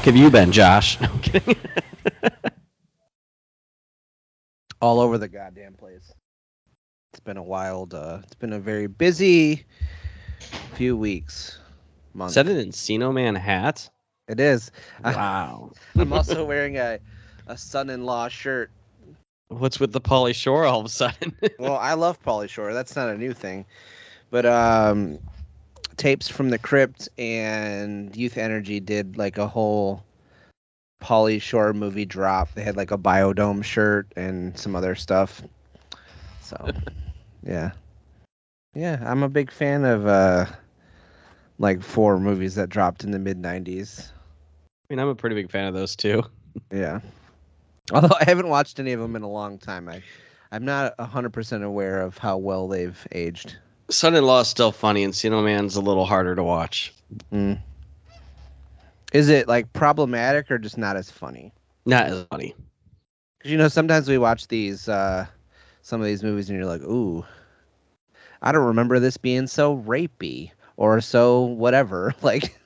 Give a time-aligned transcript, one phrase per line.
[0.00, 0.98] Fuck have you been, Josh?
[1.02, 1.56] No, I'm kidding.
[4.80, 6.10] all over the goddamn place.
[7.12, 7.92] It's been a wild.
[7.92, 9.66] Uh, it's been a very busy
[10.72, 11.58] few weeks.
[12.14, 12.30] Month.
[12.30, 13.90] Is that an Encino Man hat?
[14.26, 14.70] It is.
[15.04, 15.72] Wow.
[15.98, 16.98] I, am also wearing a
[17.46, 18.70] a son-in-law shirt.
[19.48, 21.36] What's with the Pauly Shore all of a sudden?
[21.58, 22.72] well, I love Pauly Shore.
[22.72, 23.66] That's not a new thing,
[24.30, 25.18] but um,
[26.00, 30.02] tapes from the crypt and Youth Energy did like a whole
[31.02, 32.52] Pauly Shore movie drop.
[32.54, 35.42] They had like a Biodome shirt and some other stuff.
[36.40, 36.70] So,
[37.46, 37.72] yeah,
[38.74, 40.46] yeah, I'm a big fan of uh,
[41.58, 44.10] like four movies that dropped in the mid '90s.
[44.10, 44.14] I
[44.88, 46.22] mean, I'm a pretty big fan of those too.
[46.72, 46.98] Yeah.
[47.92, 50.02] Although I haven't watched any of them in a long time, I,
[50.50, 53.56] I'm not 100% aware of how well they've aged.
[53.90, 56.92] Son-in-Law is still funny, and Encino Man's a little harder to watch.
[57.32, 57.58] Mm.
[59.12, 61.52] Is it like problematic or just not as funny?
[61.84, 62.54] Not as funny.
[63.38, 65.26] Because you know sometimes we watch these, uh,
[65.82, 67.24] some of these movies, and you're like, ooh,
[68.40, 72.14] I don't remember this being so rapey or so whatever.
[72.22, 72.56] Like,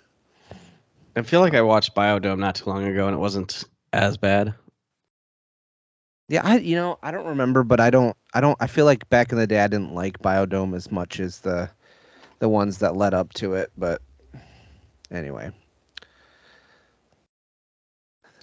[1.16, 4.54] I feel like I watched Biodome not too long ago, and it wasn't as bad.
[6.28, 9.08] Yeah, I you know I don't remember, but I don't I don't I feel like
[9.10, 11.70] back in the day I didn't like Biodome as much as the
[12.38, 13.70] the ones that led up to it.
[13.76, 14.00] But
[15.10, 15.52] anyway,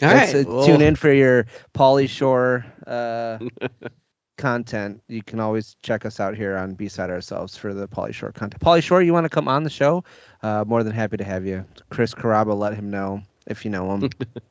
[0.02, 3.40] All uh, well, tune in for your Pauly Shore uh,
[4.38, 5.02] content.
[5.08, 8.62] You can always check us out here on Beside Ourselves for the Pauly Shore content.
[8.62, 10.04] Pauly Shore, you want to come on the show?
[10.44, 11.66] Uh, more than happy to have you.
[11.90, 14.10] Chris Caraba, let him know if you know him.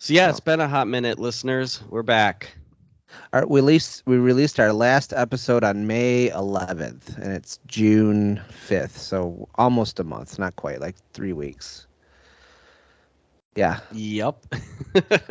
[0.00, 1.82] So yeah, it's been a hot minute, listeners.
[1.90, 2.56] We're back.
[3.32, 8.92] Our, we released we released our last episode on May 11th, and it's June 5th,
[8.92, 11.88] so almost a month, not quite, like three weeks.
[13.56, 13.80] Yeah.
[13.90, 14.46] Yep.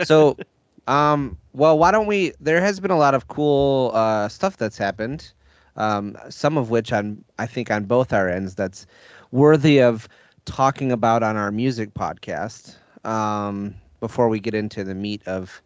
[0.03, 0.35] So,
[0.87, 2.33] um, well, why don't we?
[2.41, 5.31] There has been a lot of cool uh, stuff that's happened.
[5.77, 8.85] Um, some of which on I think on both our ends that's
[9.31, 10.09] worthy of
[10.43, 12.75] talking about on our music podcast.
[13.05, 15.61] Um, before we get into the meat of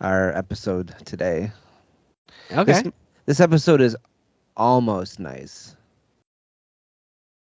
[0.00, 1.52] our episode today.
[2.52, 2.82] okay.
[2.82, 2.92] This,
[3.26, 3.96] this episode is
[4.56, 5.76] almost nice.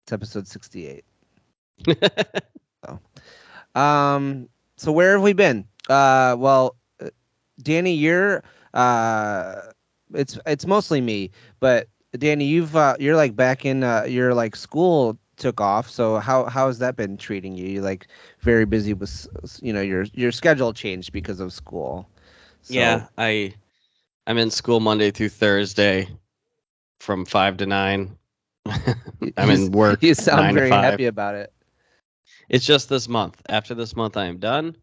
[0.06, 1.04] It's episode 68.
[2.86, 3.00] so,
[3.76, 5.68] Um, so where have we been?
[5.90, 7.10] Uh, well, uh,
[7.62, 8.44] Danny, you're
[8.74, 9.62] uh,
[10.14, 11.88] it's it's mostly me, but
[12.18, 15.90] Danny, you've uh, you're like back in uh, your like school took off.
[15.90, 17.68] So how how has that been treating you?
[17.68, 18.08] You like
[18.40, 19.28] very busy with
[19.62, 22.08] you know your your schedule changed because of school.
[22.62, 23.54] So, Yeah, I
[24.28, 26.08] I'm in school Monday through Thursday
[27.00, 28.18] from five to nine.
[29.38, 30.02] I'm in work.
[30.04, 31.54] You sound very happy about it.
[32.50, 33.42] It's just this month.
[33.50, 34.76] After this month, I am done,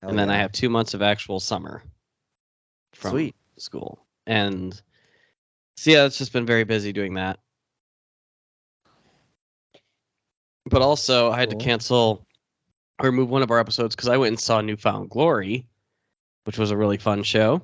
[0.00, 1.82] Hell and then I have two months of actual summer
[2.92, 3.34] from Sweet.
[3.56, 3.98] school.
[4.26, 4.80] And
[5.76, 7.38] so yeah, it's just been very busy doing that.
[10.66, 11.58] But also, I had Cool.
[11.58, 12.26] to cancel
[13.00, 15.66] or move one of our episodes because I went and saw New Found Glory,
[16.44, 17.62] which was a really fun show.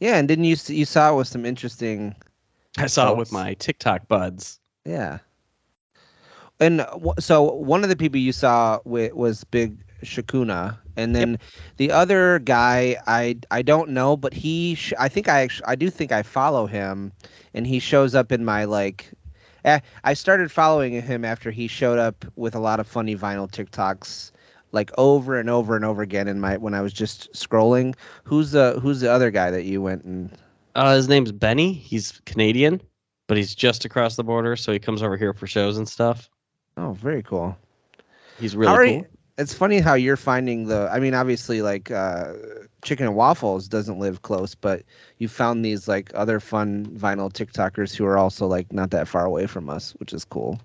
[0.00, 2.14] Yeah, and didn't you you saw it with some interesting
[2.78, 4.58] I saw it with my TikTok buds.
[4.84, 5.18] Yeah.
[6.60, 11.38] And w- so one of the people you saw wi- was Big Shakuna, and then
[11.76, 15.74] the other guy I I don't know, but he sh- I think I actually I
[15.76, 17.12] do think I follow him,
[17.54, 19.10] and he shows up in my like.
[19.64, 23.50] Eh, I started following him after he showed up with a lot of funny vinyl
[23.50, 24.32] TikToks,
[24.72, 27.94] like over and over and over again in my when I was just scrolling.
[28.24, 30.30] Who's the Who's the other guy that you went and?
[30.74, 31.72] Uh, his name's Benny.
[31.72, 32.80] He's Canadian,
[33.28, 36.30] but he's just across the border, so he comes over here for shows and stuff.
[36.76, 37.56] Oh, very cool.
[38.38, 39.06] He's really are cool.
[39.38, 40.88] It's funny how you're finding the.
[40.92, 42.34] I mean, obviously, like uh,
[42.82, 44.82] chicken and waffles doesn't live close, but
[45.18, 49.24] you found these like other fun vinyl TikTokers who are also like not that far
[49.24, 50.60] away from us, which is cool.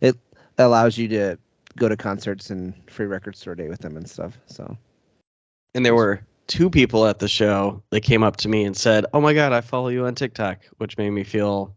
[0.00, 0.16] It
[0.58, 1.38] allows you to
[1.76, 4.38] go to concerts and free record store day with them and stuff.
[4.46, 4.76] So
[5.74, 9.06] And there were two people at the show that came up to me and said,
[9.12, 11.74] "Oh my god, I follow you on TikTok," which made me feel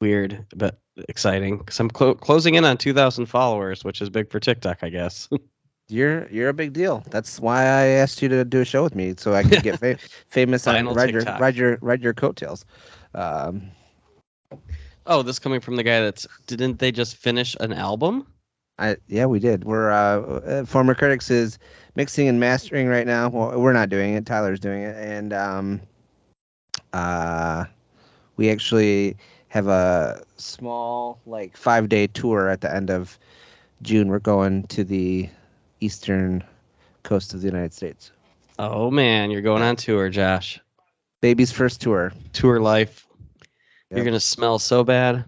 [0.00, 0.78] weird but
[1.08, 4.88] exciting because I'm clo- closing in on 2,000 followers, which is big for TikTok, I
[4.88, 5.28] guess.
[5.88, 7.04] you're you're a big deal.
[7.10, 9.78] That's why I asked you to do a show with me so I could get
[9.80, 9.98] fa-
[10.28, 11.40] famous on ride your TikTok.
[11.40, 12.64] ride your ride your coattails.
[13.14, 13.70] Um,
[15.06, 18.26] oh, this coming from the guy that's didn't they just finish an album?
[18.78, 19.64] I yeah, we did.
[19.64, 21.58] We're uh, uh former critics is
[21.94, 23.28] mixing and mastering right now.
[23.28, 24.26] Well, we're not doing it.
[24.26, 25.80] Tyler's doing it, and um,
[26.92, 27.64] uh,
[28.36, 29.16] we actually
[29.48, 33.18] have a small like five day tour at the end of
[33.82, 35.28] June we're going to the
[35.80, 36.42] eastern
[37.02, 38.10] coast of the United States.
[38.58, 40.60] Oh man, you're going on tour, Josh.
[41.20, 42.12] Baby's first tour.
[42.32, 43.06] Tour life.
[43.90, 43.96] Yep.
[43.96, 45.24] You're gonna smell so bad.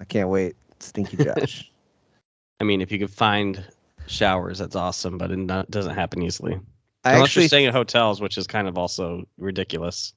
[0.00, 0.56] I can't wait.
[0.80, 1.70] Stinky Josh.
[2.60, 3.64] I mean, if you could find
[4.06, 6.58] showers, that's awesome, but it not, doesn't happen easily.
[7.04, 10.14] I Unless actually you're staying at hotels, which is kind of also ridiculous.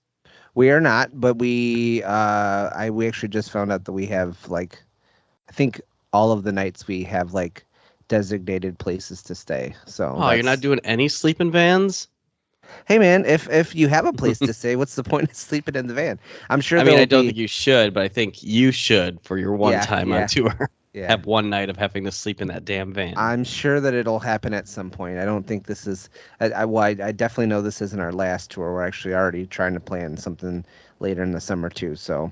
[0.59, 4.47] We are not, but we uh I we actually just found out that we have
[4.49, 4.83] like
[5.49, 5.81] I think
[6.13, 7.65] all of the nights we have like
[8.09, 9.75] designated places to stay.
[9.85, 12.07] So Oh, you're not doing any sleeping vans?
[12.87, 15.75] Hey man, if if you have a place to stay, what's the point of sleeping
[15.75, 16.19] in the van?
[16.49, 19.21] I'm sure I mean, I don't be, think you should, but I think you should
[19.23, 20.23] for your one Yeah, time yeah.
[20.23, 20.69] on tour.
[20.93, 21.07] Yeah.
[21.07, 23.13] Have one night of having to sleep in that damn van.
[23.15, 25.19] I'm sure that it'll happen at some point.
[25.19, 26.09] I don't think this is.
[26.39, 28.73] I, I, well, I, I definitely know this isn't our last tour.
[28.73, 30.65] We're actually already trying to plan something
[30.99, 31.95] later in the summer too.
[31.95, 32.31] So,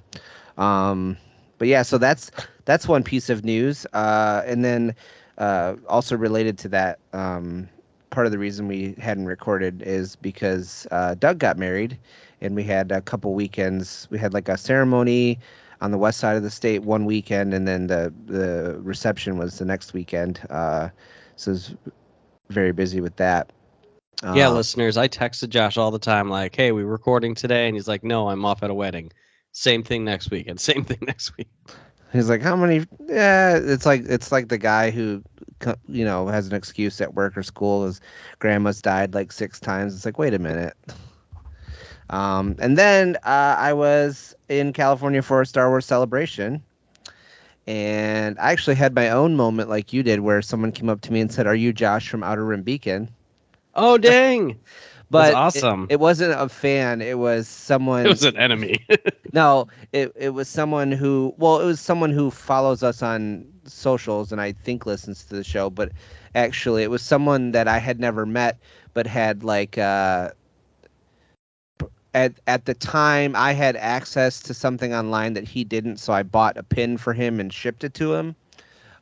[0.57, 1.17] um,
[1.59, 2.31] but yeah, so that's
[2.65, 3.85] that's one piece of news.
[3.93, 4.95] Uh, and then
[5.37, 7.69] uh, also related to that, um,
[8.09, 11.99] part of the reason we hadn't recorded is because uh, Doug got married,
[12.41, 14.07] and we had a couple weekends.
[14.09, 15.37] We had like a ceremony
[15.81, 19.57] on the west side of the state one weekend, and then the the reception was
[19.59, 20.39] the next weekend.
[20.49, 20.89] Uh,
[21.35, 21.75] so I was
[22.49, 23.51] very busy with that.
[24.31, 27.75] yeah, Uh, listeners, I texted Josh all the time, like, "Hey, we recording today?" And
[27.75, 29.11] he's like, "No, I'm off at a wedding."
[29.51, 31.49] Same thing next week, and same thing next week.
[32.13, 32.85] He's like, how many?
[33.07, 35.23] Yeah, it's like it's like the guy who,
[35.87, 37.85] you know, has an excuse at work or school.
[37.85, 37.99] His
[38.39, 39.95] grandma's died like six times.
[39.95, 40.75] It's like, wait a minute.
[42.09, 46.63] Um, and then uh, I was in California for a Star Wars celebration,
[47.67, 51.11] and I actually had my own moment like you did, where someone came up to
[51.13, 53.09] me and said, "Are you Josh from Outer Rim Beacon?"
[53.75, 54.59] Oh dang!
[55.09, 55.87] But That's it- awesome.
[55.89, 57.01] It, wasn't a fan.
[57.01, 58.05] It was someone.
[58.05, 58.85] It was an enemy.
[59.31, 64.31] No, it it was someone who well, it was someone who follows us on socials
[64.31, 65.91] and I think listens to the show, but
[66.33, 68.57] actually it was someone that I had never met
[68.93, 70.31] but had like uh
[72.17, 76.23] at at the time I had access to something online that he didn't, so I
[76.23, 78.35] bought a pin for him and shipped it to him.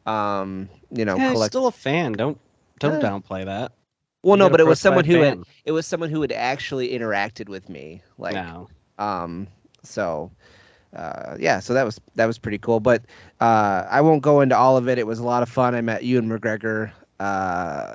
[0.06, 2.14] Um, you know, yeah, collect still a fan.
[2.14, 2.40] Don't
[2.80, 3.08] don't Eh.
[3.08, 3.72] downplay that.
[4.24, 6.10] Well, You no, but it was approached by a someone who had it was someone
[6.10, 8.68] who had actually interacted with me like no.
[8.98, 9.48] um
[9.84, 10.32] so
[10.96, 13.04] uh yeah so that was that was pretty cool but
[13.40, 15.82] uh i won't go into all of it it was a lot of fun i
[15.82, 17.94] met Ewan mcgregor uh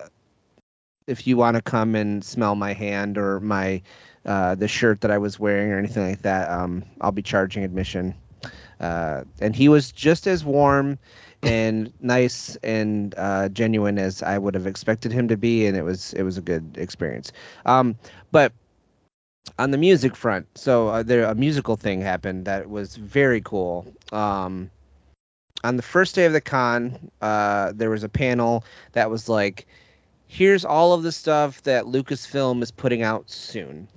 [1.07, 3.83] if you want to come and smell my hand or my
[4.27, 7.65] uh the shirt that i was wearing or anything like that um i'll be charging
[7.65, 8.15] admission.
[8.79, 10.99] Uh and he was just as warm
[11.43, 15.83] and nice and uh genuine as i would have expected him to be and it
[15.83, 17.33] was it was a good experience.
[17.67, 17.97] Um
[18.33, 18.53] but
[19.59, 23.87] on the music front, so uh, there a musical thing happened that was very cool.
[24.13, 24.71] Um,
[25.63, 29.67] on the first day of the con, uh, there was a panel that was like,
[30.27, 33.89] "Here's all of the stuff that Lucasfilm is putting out soon,"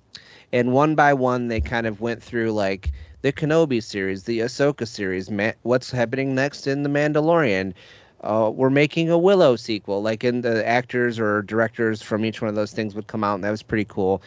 [0.54, 2.94] and one by one they kind of went through like
[3.24, 7.74] the Kenobi series, the Ahsoka series, Ma- what's happening next in the Mandalorian.
[8.22, 12.50] Uh, we're making a Willow sequel, like, and the actors or directors from each one
[12.50, 14.22] of those things would come out, and that was pretty cool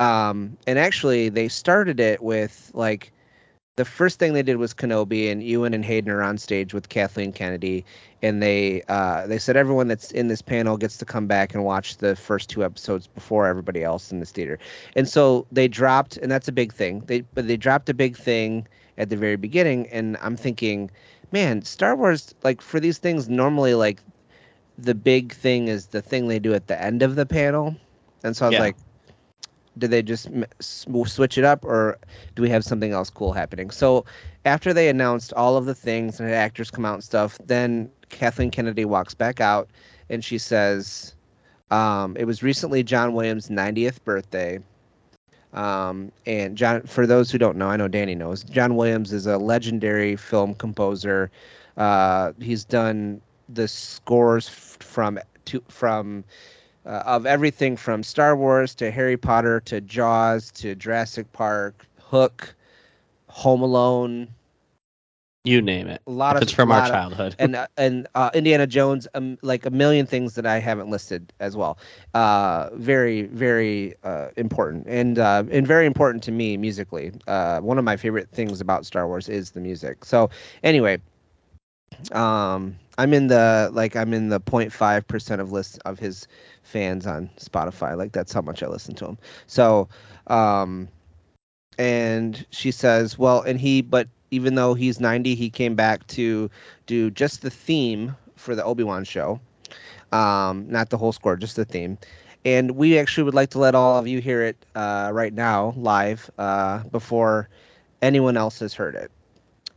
[0.00, 3.12] um and actually they started it with like
[3.80, 6.90] the first thing they did was Kenobi and Ewan and Hayden are on stage with
[6.90, 7.82] Kathleen Kennedy
[8.20, 11.64] and they uh they said everyone that's in this panel gets to come back and
[11.64, 14.58] watch the first two episodes before everybody else in this theater.
[14.96, 17.04] And so they dropped and that's a big thing.
[17.06, 18.68] They but they dropped a big thing
[18.98, 20.90] at the very beginning and I'm thinking,
[21.32, 24.02] man, Star Wars like for these things normally like
[24.76, 27.76] the big thing is the thing they do at the end of the panel.
[28.22, 28.60] And so I was Yeah.
[28.60, 28.76] like
[29.78, 30.28] did they just
[30.60, 31.98] switch it up or
[32.34, 33.70] do we have something else cool happening?
[33.70, 34.04] So
[34.44, 37.90] after they announced all of the things and had actors come out and stuff then
[38.08, 39.68] kathleen kennedy walks back out
[40.08, 41.14] and she says
[41.70, 44.58] um, it was recently john williams 90th birthday.
[45.52, 49.26] Um, and john for those who don't know i know danny knows john williams is
[49.26, 51.30] a legendary film composer.
[51.76, 56.24] Uh, he's done the scores f- from to from
[56.86, 62.54] uh, of everything from Star Wars to Harry Potter to Jaws to Jurassic Park, Hook,
[63.28, 64.28] Home Alone,
[65.44, 66.02] You name it.
[66.06, 67.36] a lot of it's from our lot of- childhood.
[67.38, 71.32] and uh, and uh, Indiana Jones, um, like a million things that I haven't listed
[71.40, 71.78] as well.
[72.14, 77.12] Uh, very very uh, important and uh, and very important to me musically.
[77.26, 80.04] Uh, one of my favorite things about Star Wars is the music.
[80.04, 80.28] So
[80.62, 80.98] anyway,
[82.12, 86.28] um, I'm in the like I'm in the 0.5 percent of list of his
[86.62, 87.96] fans on Spotify.
[87.96, 89.18] Like that's how much I listen to him.
[89.46, 89.88] So
[90.26, 90.88] um,
[91.78, 96.50] and she says, well, and he, but even though he's 90, he came back to
[96.86, 99.40] do just the theme for the Obi Wan show.
[100.12, 101.96] Um, not the whole score, just the theme.
[102.44, 105.72] And we actually would like to let all of you hear it uh, right now,
[105.76, 107.48] live, uh, before
[108.02, 109.10] anyone else has heard it.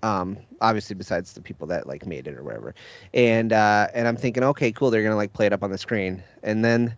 [0.03, 2.75] Um, obviously, besides the people that like made it or whatever.
[3.13, 5.77] And uh, and I'm thinking, okay, cool, they're gonna like play it up on the
[5.77, 6.23] screen.
[6.43, 6.95] And then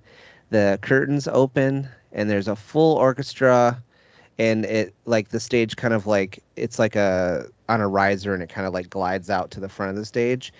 [0.49, 3.81] the curtains open, and there's a full orchestra
[4.37, 8.43] and it like the stage kind of like it's like a on a riser and
[8.43, 10.51] it kind of like glides out to the front of the stage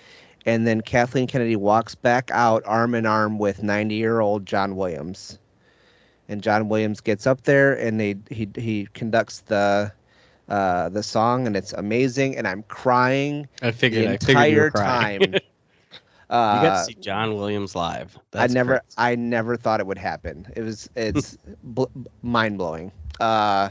[0.46, 4.75] and then kathleen kennedy walks back out arm in arm with 90 year old john
[4.75, 5.40] williams
[6.30, 9.92] and john williams gets up there and they he he conducts the
[10.50, 14.58] uh the song and it's amazing and i'm crying I figured the I figured you
[14.58, 15.00] were entire crying.
[15.02, 15.38] time
[16.50, 18.18] you got uh, to see John Williams live.
[18.38, 18.98] I never, crazy.
[18.98, 20.48] I never thought it would happen.
[20.56, 21.86] It was, it's bl-
[22.22, 22.92] mind blowing.
[23.20, 23.70] Uh,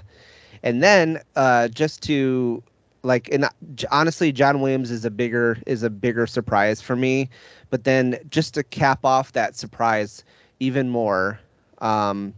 [0.62, 2.62] and then uh, just to
[3.02, 7.31] like, and j- honestly, John Williams is a bigger is a bigger surprise for me.
[7.71, 10.25] But then just to cap off that surprise
[10.61, 11.38] even more,
[11.78, 12.35] um,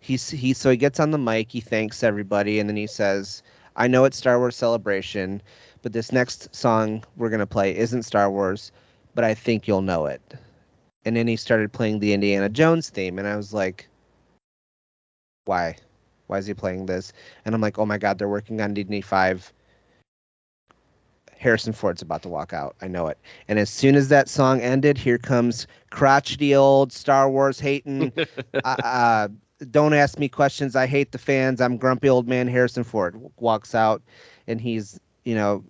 [0.00, 3.42] he's he so he gets on the mic, he thanks everybody, and then he says,
[3.76, 5.42] "I know it's Star Wars Celebration,
[5.82, 8.72] but this next song we're gonna play isn't Star Wars."
[9.14, 10.34] But I think you'll know it
[11.08, 13.88] and then he started playing the Indiana Jones theme, and I was like,
[15.46, 15.76] "Why?
[16.26, 17.14] Why is he playing this?"
[17.44, 19.50] And I'm like, "Oh my God, they're working on Disney Five.
[21.38, 22.76] Harrison Ford's about to walk out.
[22.82, 23.16] I know it."
[23.48, 28.12] And as soon as that song ended, here comes crotchety old Star Wars hating.
[28.54, 29.28] uh, uh,
[29.70, 30.76] don't ask me questions.
[30.76, 31.60] I hate the fans.
[31.60, 34.02] I'm grumpy old man Harrison Ford walks out,
[34.46, 35.64] and he's you know,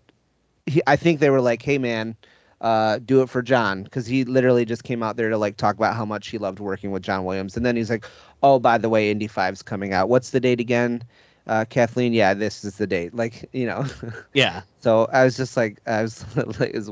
[0.67, 2.17] he, I think they were like, "Hey man."
[2.61, 5.77] uh, do it for John because he literally just came out there to like talk
[5.77, 8.05] about how much he loved working with John Williams, and then he's like,
[8.43, 10.09] "Oh, by the way, Indy 5's coming out.
[10.09, 11.03] What's the date again,
[11.47, 12.13] uh, Kathleen?
[12.13, 13.87] Yeah, this is the date." Like, you know,
[14.35, 14.63] yeah.
[14.81, 16.91] so I was just like, I was like, it was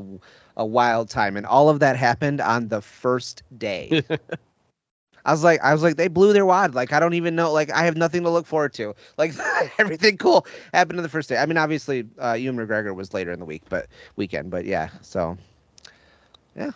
[0.57, 4.05] a wild time, and all of that happened on the first day.
[5.27, 6.77] I was like, I was like, they blew their wad.
[6.77, 7.53] Like, I don't even know.
[7.53, 8.95] Like, I have nothing to look forward to.
[9.19, 9.35] Like,
[9.79, 11.37] everything cool happened in the first day.
[11.37, 14.51] I mean, obviously, uh, Ewan McGregor was later in the week, but weekend.
[14.51, 15.37] But yeah, so
[16.55, 16.71] yeah,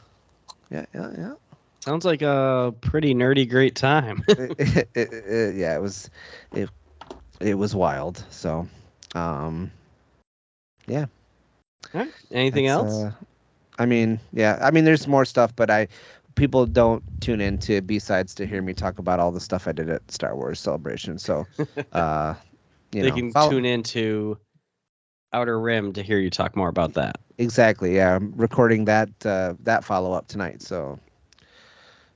[0.71, 1.35] yeah, yeah, yeah.
[1.80, 4.25] Sounds like a pretty nerdy great time.
[4.28, 6.11] it, it, it, yeah, it was,
[6.52, 6.71] it,
[7.40, 8.25] it was wild.
[8.30, 8.66] So,
[9.14, 9.71] um,
[10.87, 11.07] yeah.
[11.95, 12.12] All right.
[12.33, 13.04] Anything That's, else?
[13.04, 13.12] uh,
[13.78, 14.59] I mean, yeah.
[14.61, 15.88] I mean, there's more stuff, but I
[16.34, 19.66] people don't tune in to B sides to hear me talk about all the stuff
[19.68, 21.18] I did at Star Wars Celebration.
[21.18, 21.46] So,
[21.92, 22.34] uh,
[22.92, 24.38] you they know, can follow- tune into
[25.32, 27.20] Outer Rim to hear you talk more about that.
[27.38, 27.96] exactly.
[27.96, 30.62] Yeah, I'm recording that uh, that follow up tonight.
[30.62, 30.99] So,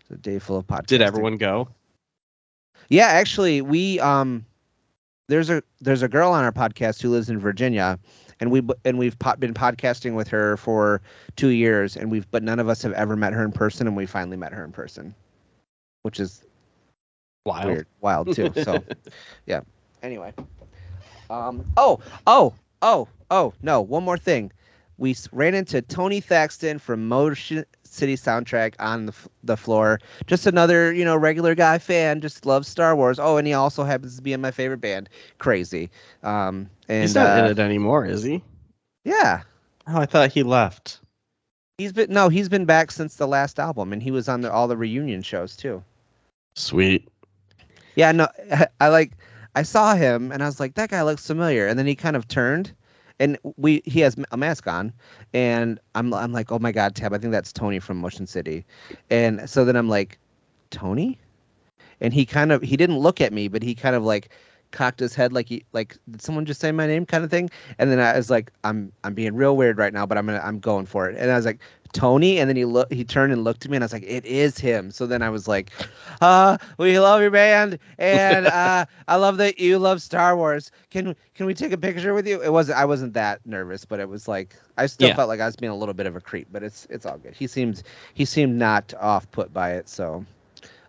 [0.00, 0.87] it's a day full of podcasts.
[0.87, 1.68] Did everyone go?
[2.88, 4.44] Yeah, actually, we um,
[5.28, 7.99] there's a there's a girl on our podcast who lives in Virginia,
[8.40, 11.00] and we and we've po- been podcasting with her for
[11.37, 13.97] two years, and we've but none of us have ever met her in person, and
[13.97, 15.14] we finally met her in person,
[16.02, 16.45] which is
[17.47, 17.66] Wild.
[17.66, 18.52] weird, wild too.
[18.62, 18.83] So,
[19.47, 19.61] yeah.
[20.02, 20.33] Anyway,
[21.31, 24.50] um, oh, oh, oh, oh, no, one more thing.
[24.99, 30.01] We ran into Tony Thaxton from Motion City Soundtrack on the f- the floor.
[30.27, 33.19] Just another, you know, regular guy fan, just loves Star Wars.
[33.19, 35.09] Oh, and he also happens to be in my favorite band.
[35.39, 35.91] Crazy.
[36.23, 38.43] Um, and He's not in uh, it anymore, is he?
[39.05, 39.43] yeah,
[39.87, 41.01] Oh, I thought he left.
[41.79, 44.51] he's been no, he's been back since the last album, and he was on the,
[44.53, 45.83] all the reunion shows too.
[46.55, 47.09] Sweet.
[47.97, 48.29] Yeah, no,
[48.81, 49.13] I like
[49.55, 52.17] I saw him and I was like, that guy looks familiar, and then he kind
[52.17, 52.73] of turned,
[53.21, 54.92] and we he has a mask on,
[55.33, 58.64] and I'm I'm like, oh my god, Tab, I think that's Tony from Motion City,
[59.11, 60.18] and so then I'm like,
[60.71, 61.18] Tony,
[62.00, 64.30] and he kind of he didn't look at me, but he kind of like
[64.75, 67.50] cocked his head like he like did someone just say my name kind of thing?
[67.78, 70.43] And then i was like i'm i'm being real weird right now but i'm gonna
[70.45, 71.16] i'm going for it.
[71.19, 71.61] And i was like
[71.93, 72.38] tony?
[72.40, 74.26] And then he looked he turned and looked at me and i was like it
[74.26, 74.90] is him.
[74.90, 75.73] So then i was like
[76.21, 80.71] uh we love your band and uh i love that you love star wars.
[80.90, 82.43] Can can we take a picture with you?
[82.43, 85.14] It wasn't i wasn't that nervous but it was like i still Yeah.
[85.14, 87.19] felt like i was being a little bit of a creep but it's it's all
[87.19, 87.35] good.
[87.35, 87.83] He seemed
[88.14, 90.25] he seemed not off put by it so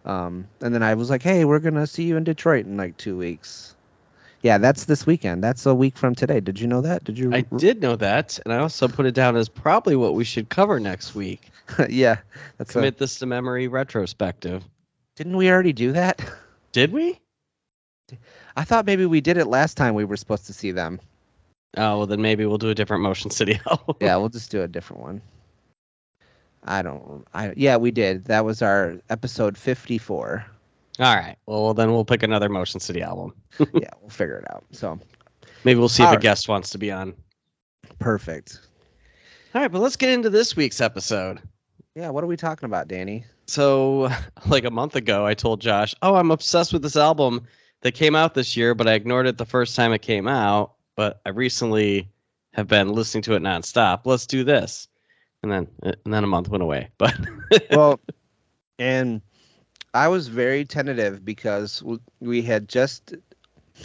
[0.05, 2.97] um and then i was like hey we're gonna see you in detroit in like
[2.97, 3.74] two weeks
[4.45, 7.33] yeah that's this weekend that's a week from today did you know that did you
[7.33, 10.49] I did know that, and I also put it down as probably what we should
[10.49, 11.49] cover next week.
[11.89, 12.17] yeah
[12.57, 14.63] that's a, Commit this to memory retrospective.
[15.15, 16.21] didn't we already do that
[16.71, 17.19] Did we?
[18.55, 20.99] i thought maybe we did it last time we were supposed to see them
[21.77, 23.95] Oh well, then maybe we'll do a different Motion City album.
[24.01, 25.21] yeah, we'll just do a different one.
[26.63, 27.27] I don't.
[27.33, 28.25] I yeah, we did.
[28.25, 30.45] That was our episode fifty-four.
[30.99, 31.35] All right.
[31.45, 33.33] Well, well, then we'll pick another Motion City album.
[33.59, 34.63] yeah, we'll figure it out.
[34.71, 34.99] So
[35.65, 37.15] Maybe we'll see if All a guest wants to be on.
[37.97, 38.59] perfect.
[39.53, 41.41] All right, but let's get into this week's episode.
[41.95, 43.25] Yeah, what are we talking about, Danny?
[43.47, 44.09] So,
[44.47, 47.47] like a month ago, I told Josh, "Oh, I'm obsessed with this album
[47.81, 50.73] that came out this year, but I ignored it the first time it came out.
[50.95, 52.11] But I recently
[52.53, 54.01] have been listening to it nonstop.
[54.05, 54.87] Let's do this."
[55.41, 56.89] And then, and then a month went away.
[56.99, 57.17] But
[57.71, 57.99] well,
[58.77, 59.21] and
[59.95, 61.81] I was very tentative because
[62.19, 63.15] we had just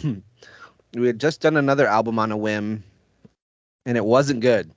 [0.03, 2.83] we had just done another album on a whim,
[3.85, 4.71] and it wasn't good.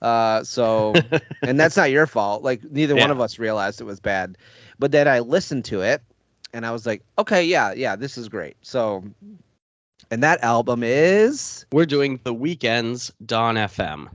[0.00, 0.94] Uh, so,
[1.42, 2.44] and that's not your fault.
[2.44, 3.00] Like neither yeah.
[3.00, 4.38] one of us realized it was bad,
[4.78, 6.00] but then I listened to it,
[6.52, 8.56] and I was like, okay, yeah, yeah, this is great.
[8.62, 9.02] So,
[10.12, 14.10] and that album is we're doing the Weeknd's Dawn FM.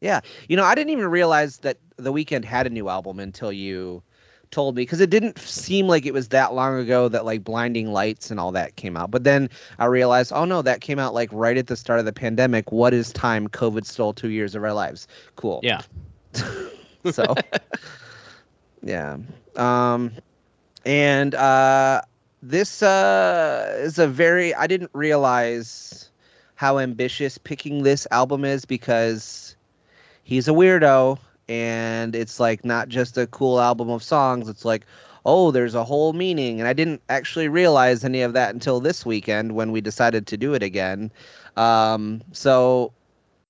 [0.00, 3.52] Yeah, you know, I didn't even realize that the Weeknd had a new album until
[3.52, 4.02] you
[4.50, 7.92] told me because it didn't seem like it was that long ago that like blinding
[7.92, 9.10] lights and all that came out.
[9.10, 12.04] But then i realized oh no that came out like right at the start of
[12.04, 12.72] the pandemic.
[12.72, 13.48] What is time?
[13.48, 15.08] Covid stole two years of our lives.
[15.36, 15.60] Cool.
[15.62, 15.82] Yeah.
[17.12, 17.36] So
[18.82, 19.18] yeah.
[19.54, 20.12] Um
[20.84, 22.02] and uh
[22.42, 26.10] this uh is a very i didn't realize
[26.56, 29.56] how ambitious picking this album is because
[30.24, 34.86] he's a weirdo and it's like not just a cool album of songs it's like
[35.24, 39.04] oh there's a whole meaning and i didn't actually realize any of that until this
[39.04, 41.10] Weeknd when we decided to do it again.
[41.56, 42.92] Um, so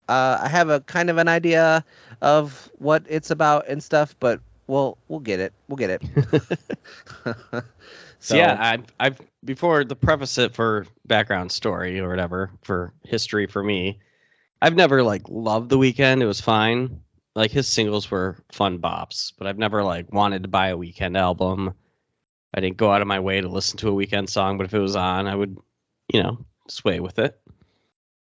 [0.08, 1.84] uh, i have a kind of an idea
[2.22, 7.64] of what it's about and stuff but we'll we'll get it we'll get it.
[8.18, 13.46] So, yeah I, i've before the preface it for background story or whatever for history
[13.46, 14.00] for me
[14.60, 17.02] i've never like loved the weekend it was fine
[17.36, 21.18] like his singles were fun bops, but I've never like wanted to buy a Weeknd
[21.18, 21.74] album.
[22.54, 24.72] I didn't go out of my way to listen to a Weeknd song, but if
[24.72, 25.58] it was on, I would,
[26.12, 27.38] you know, sway with it.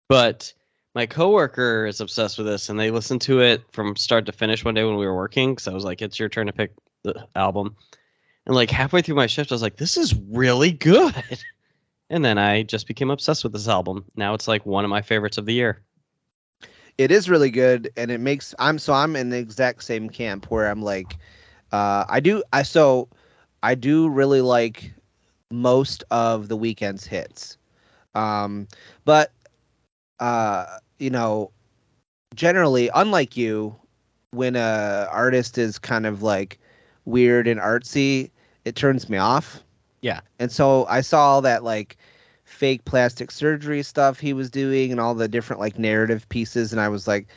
[0.09, 0.53] But
[0.93, 4.65] my coworker is obsessed with this, and they listened to it from start to finish
[4.65, 5.53] one day when we were working.
[5.53, 6.73] Because I was like, "It's your turn to pick
[7.03, 7.77] the album,"
[8.45, 11.15] and like halfway through my shift, I was like, "This is really good,"
[12.09, 14.03] and then I just became obsessed with this album.
[14.13, 15.84] Now it's like one of my favorites of the year
[16.97, 20.49] it is really good and it makes i'm so i'm in the exact same camp
[20.49, 21.17] where i'm like
[21.71, 23.07] uh i do i so
[23.63, 24.93] i do really like
[25.51, 27.57] most of the Weeknd's hits.
[28.13, 28.67] Um
[29.03, 29.31] but
[30.19, 30.65] uh
[30.99, 31.51] you know
[32.33, 33.75] generally unlike you
[34.31, 36.59] when a artist is kind of like
[37.05, 38.31] weird and artsy
[38.63, 39.61] it turns me off.
[40.01, 40.21] Yeah.
[40.39, 41.97] And so i saw that like
[42.45, 46.79] fake plastic surgery stuff he was doing and all the different like narrative pieces and
[46.79, 47.27] I was like,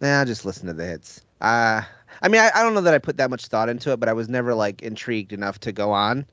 [0.00, 1.22] nah, just listen to the hits.
[1.40, 1.82] Uh
[2.20, 4.08] I mean I, I don't know that I put that much thought into it, but
[4.08, 6.26] I was never like intrigued enough to go on.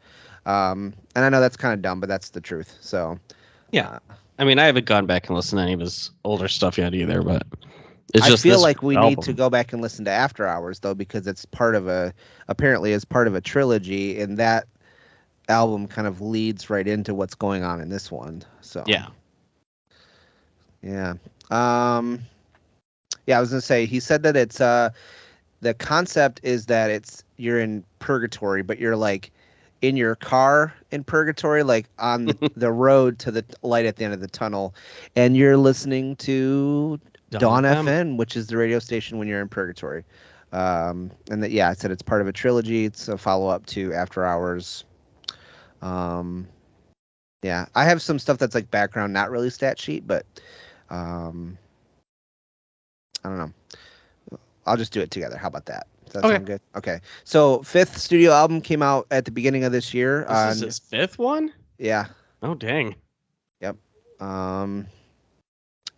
[0.46, 2.76] Um and I know that's kind of dumb, but that's the truth.
[2.82, 3.20] So
[3.72, 4.00] Yeah.
[4.10, 6.78] Uh, I mean I haven't gone back and listened to any of his older stuff
[6.78, 7.44] yet either, but
[8.14, 9.10] it's I feel like we album.
[9.10, 12.14] need to go back and listen to After Hours though, because it's part of a
[12.48, 14.66] apparently it's part of a trilogy, and that
[15.48, 18.44] album kind of leads right into what's going on in this one.
[18.62, 19.08] So yeah,
[20.82, 21.16] yeah,
[21.50, 22.20] um,
[23.26, 23.38] yeah.
[23.38, 24.90] I was gonna say he said that it's uh
[25.62, 29.32] the concept is that it's you're in purgatory, but you're like
[29.82, 34.06] in your car in purgatory, like on the, the road to the light at the
[34.06, 34.74] end of the tunnel,
[35.16, 39.50] and you're listening to Dawn, Dawn FM, which is the radio station when you're in
[39.50, 40.04] purgatory.
[40.52, 42.86] Um, and that yeah, I said it's part of a trilogy.
[42.86, 44.86] It's a follow up to After Hours,
[45.82, 46.48] um,
[47.44, 50.26] yeah, I have some stuff that's like background, not really stat sheet, but
[50.90, 51.58] um,
[53.24, 54.40] I don't know.
[54.66, 55.38] I'll just do it together.
[55.38, 55.88] How about that?
[56.06, 56.36] Does that okay.
[56.36, 56.62] sound good?
[56.76, 57.00] Okay.
[57.24, 60.22] So fifth studio album came out at the beginning of this year.
[60.22, 61.54] This on, is his fifth one.
[61.78, 62.08] Yeah.
[62.42, 62.96] Oh dang.
[63.62, 63.78] Yep.
[64.20, 64.88] Um,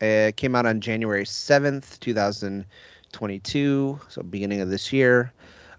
[0.01, 2.65] it came out on January seventh, two thousand
[3.11, 3.99] twenty-two.
[4.09, 5.31] So beginning of this year.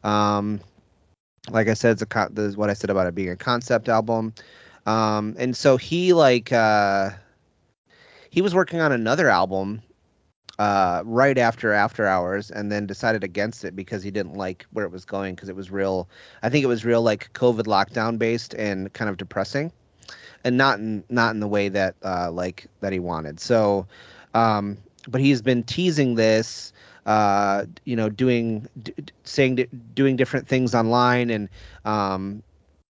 [0.03, 0.61] Um,
[1.49, 3.37] like I said, it's a con- this is what I said about it being a
[3.37, 4.35] concept album.
[4.87, 7.11] Um, and so he like uh,
[8.31, 9.83] he was working on another album
[10.59, 14.85] uh, right after After Hours, and then decided against it because he didn't like where
[14.85, 16.09] it was going because it was real.
[16.43, 19.73] I think it was real like COVID lockdown based and kind of depressing,
[20.45, 23.41] and not in not in the way that uh, like that he wanted.
[23.41, 23.87] So,
[24.35, 24.77] um,
[25.09, 26.75] but he's been teasing this
[27.07, 31.49] uh, you know, doing, d- saying, doing different things online, and
[31.85, 32.43] um,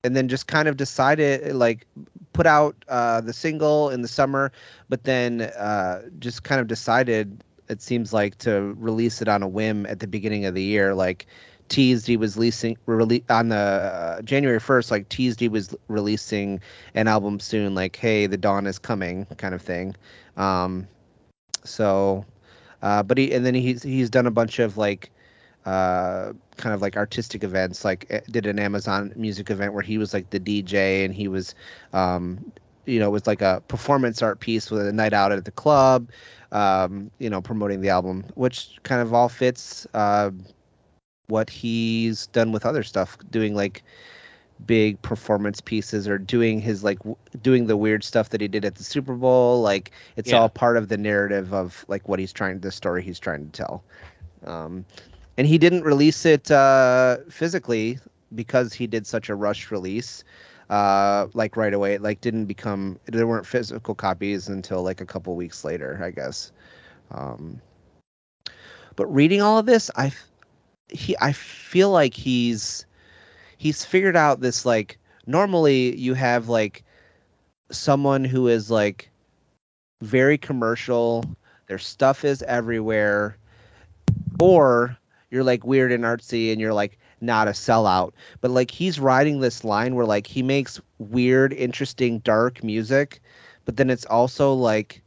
[0.04, 1.86] and then just kind of decided like
[2.34, 4.52] put out uh, the single in the summer,
[4.90, 9.48] but then uh, just kind of decided it seems like to release it on a
[9.48, 11.28] whim at the beginning of the year, like
[11.70, 16.60] teased he was releasing rele- on the uh, January 1st like teased he was releasing
[16.96, 19.96] an album soon like hey the dawn is coming kind of thing.
[20.36, 20.86] Um
[21.64, 22.26] so
[22.82, 25.12] uh, but he and then he's he's done a bunch of like
[25.66, 27.86] uh, kind of like artistic events.
[27.86, 31.28] Like eh, did an Amazon Music event where he was like the DJ and he
[31.28, 31.56] was,
[31.94, 32.52] um,
[32.86, 35.52] you know, it was like a performance art piece with a night out at the
[35.52, 36.10] club,
[36.52, 40.32] um, you know, promoting the album, which kind of all fits uh,
[41.28, 43.84] what he's done with other stuff, doing like
[44.66, 48.66] big performance pieces or doing his like w- doing the weird stuff that he did
[48.66, 49.62] at the Super Bowl.
[49.62, 50.40] Like it's Yeah.
[50.40, 53.52] all part of the narrative of like what he's trying, the story he's trying to
[53.52, 53.84] tell.
[54.46, 54.86] Um,
[55.38, 58.00] and he didn't release it uh, physically
[58.34, 60.24] because he did such a rush release.
[60.70, 65.06] Uh, like right away, it like didn't become there weren't physical copies until like a
[65.06, 66.52] couple weeks later, I guess.
[67.12, 67.62] Um,
[68.96, 70.14] but reading all of this, I
[70.90, 72.86] he I feel like he's
[73.62, 74.98] he's figured out this like
[75.28, 76.84] normally you have like
[77.70, 79.12] someone who is like
[80.02, 81.24] very commercial
[81.68, 83.38] their stuff is everywhere
[84.42, 84.98] or
[85.30, 88.14] you're like weird and artsy and you're like not a sellout.
[88.42, 93.22] But like he's riding this line where like he makes weird interesting dark music
[93.66, 95.04] but then it's also like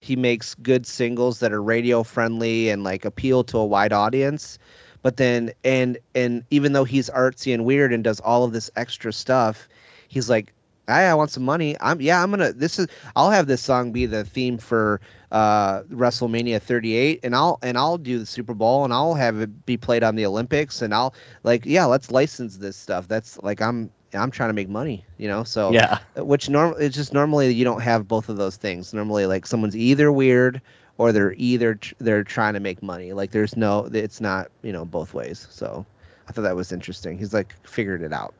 [0.00, 4.58] he makes good singles that are radio friendly and like appeal to a wide audience
[5.02, 8.70] but then and and even though he's artsy and weird and does all of this
[8.76, 9.68] extra stuff
[10.08, 10.52] he's like
[10.88, 11.76] hey, I want some money.
[11.80, 15.82] I'm yeah, I'm gonna this is I'll have this song be the theme for uh
[15.84, 19.76] WrestleMania 38 and I'll and I'll do the Super Bowl and I'll have it be
[19.76, 23.06] played on the Olympics and I'll like yeah, let's license this stuff.
[23.08, 25.44] That's like I'm I'm trying to make money, you know.
[25.44, 25.98] So Yeah.
[26.16, 28.92] which norm it's just normally you don't have both of those things.
[28.94, 30.62] Normally like someone's either weird
[30.98, 33.12] or they're either tr- they're trying to make money.
[33.12, 35.46] Like there's no it's not, you know, both ways.
[35.50, 35.86] So
[36.28, 37.16] I thought that was interesting.
[37.18, 38.34] He's like figured it out.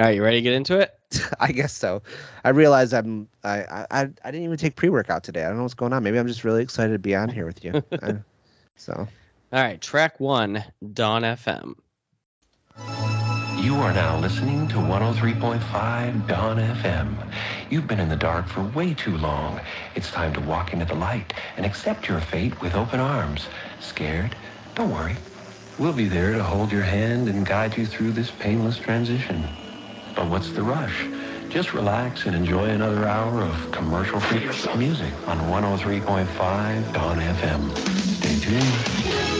[0.00, 0.94] All right, you ready to get into it?
[1.40, 2.02] I guess so.
[2.44, 5.44] I realize I'm I, I I I didn't even take pre workout today.
[5.44, 6.02] I don't know what's going on.
[6.02, 7.82] Maybe I'm just really excited to be on here with you.
[8.02, 8.16] I-
[8.74, 9.06] so All
[9.52, 10.64] right, track one,
[10.94, 11.74] Dawn FM.
[13.62, 17.14] You are now listening to 103.5 Dawn FM.
[17.70, 19.60] You've been in the dark for way too long.
[19.94, 23.46] It's time to walk into the light and accept your fate with open arms.
[23.78, 24.34] Scared?
[24.74, 25.14] Don't worry.
[25.78, 29.44] We'll be there to hold your hand and guide you through this painless transition.
[30.16, 31.06] But what's the rush?
[31.48, 37.78] Just relax and enjoy another hour of commercial-free music on 103.5 Dawn FM.
[37.78, 39.31] Stay tuned.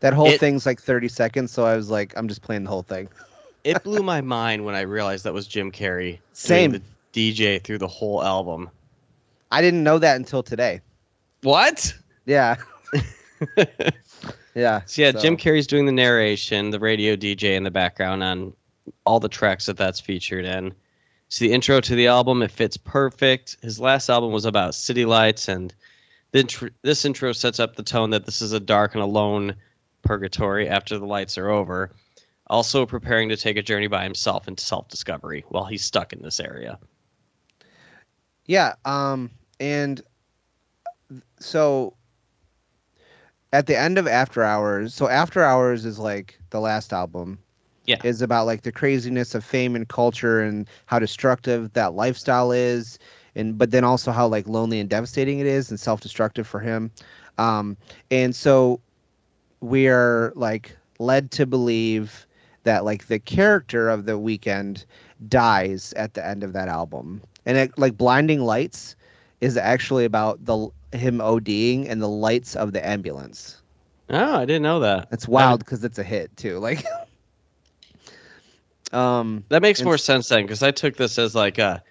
[0.00, 1.52] That whole It- thing's like 30 seconds.
[1.52, 3.08] So I was like, I'm just playing the whole thing.
[3.64, 6.18] It blew my mind when I realized that was Jim Carrey.
[6.32, 6.72] Same.
[6.72, 6.82] doing
[7.12, 8.70] the DJ through the whole album.
[9.50, 10.80] I didn't know that until today.
[11.42, 11.92] What?
[12.26, 12.56] Yeah,
[14.54, 14.82] yeah.
[14.86, 18.52] So yeah, so- Jim Carrey's doing the narration, the radio DJ in the background on
[19.04, 20.74] all the tracks that that's featured in.
[21.28, 23.56] So the intro to the album, it fits perfect.
[23.62, 25.74] His last album was about city lights, and
[26.32, 29.56] the intro, this intro sets up the tone that this is a dark and alone
[30.06, 31.90] purgatory after the lights are over.
[32.48, 36.38] Also preparing to take a journey by himself into self-discovery while he's stuck in this
[36.38, 36.78] area.
[38.46, 40.00] Yeah, um, and
[41.40, 41.94] so
[43.52, 47.38] at the end of After Hours, so After Hours is like the last album.
[47.86, 47.98] Yeah.
[48.02, 52.98] Is about like the craziness of fame and culture and how destructive that lifestyle is
[53.36, 56.90] and but then also how like lonely and devastating it is and self-destructive for him.
[57.38, 57.76] Um
[58.10, 58.80] and so
[59.60, 62.26] we are like led to believe
[62.64, 64.84] that like the character of the Weeknd
[65.28, 68.96] dies at the end of that album and it, like blinding lights
[69.40, 73.60] is actually about the him ODing and the lights of the ambulance.
[74.08, 75.08] Oh, I didn't know that.
[75.12, 76.58] It's wild because it's a hit too.
[76.58, 76.84] Like,
[78.92, 81.82] um, That makes more sense then, because I took this as like a,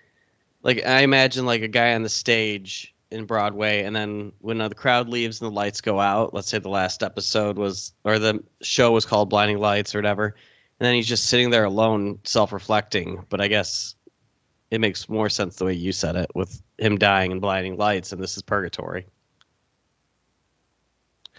[0.63, 4.67] like I imagine like a guy on the stage in Broadway, and then when uh,
[4.67, 8.19] the crowd leaves and the lights go out, let's say the last episode was or
[8.19, 10.35] the show was called Blinding Lights or whatever,
[10.79, 13.25] and then he's just sitting there alone, self-reflecting.
[13.29, 13.95] But I guess
[14.71, 18.11] it makes more sense the way you said it, with him dying and blinding lights,
[18.11, 19.05] and this is purgatory.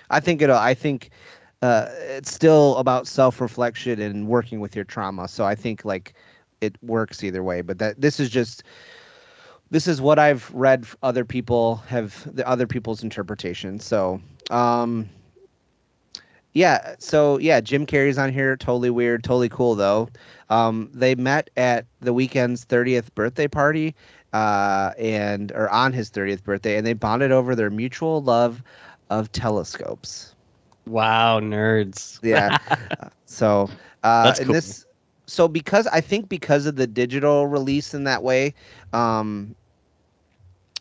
[0.09, 0.57] I think it'll.
[0.57, 1.11] I think
[1.63, 5.27] uh, it's still about self-reflection and working with your trauma.
[5.27, 6.15] So I think like
[6.61, 7.61] it works either way.
[7.61, 8.63] But that this is just
[9.71, 10.87] this is what I've read.
[11.03, 13.81] Other people have the other people's interpretation.
[13.81, 15.09] So um,
[16.53, 16.95] yeah.
[16.99, 18.57] So yeah, Jim Carrey's on here.
[18.57, 19.25] Totally weird.
[19.25, 20.09] Totally cool though.
[20.49, 23.95] Um, they met at the Weeknd's 30th birthday party.
[24.33, 28.63] Uh, and or on his 30th birthday, and they bonded over their mutual love
[29.09, 30.35] of telescopes.
[30.87, 32.19] Wow, nerds.
[32.23, 32.59] Yeah.
[33.25, 33.71] so
[34.03, 34.55] uh, That's and cool.
[34.55, 34.86] this
[35.27, 38.55] so because I think because of the digital release in that way,
[38.93, 39.55] um,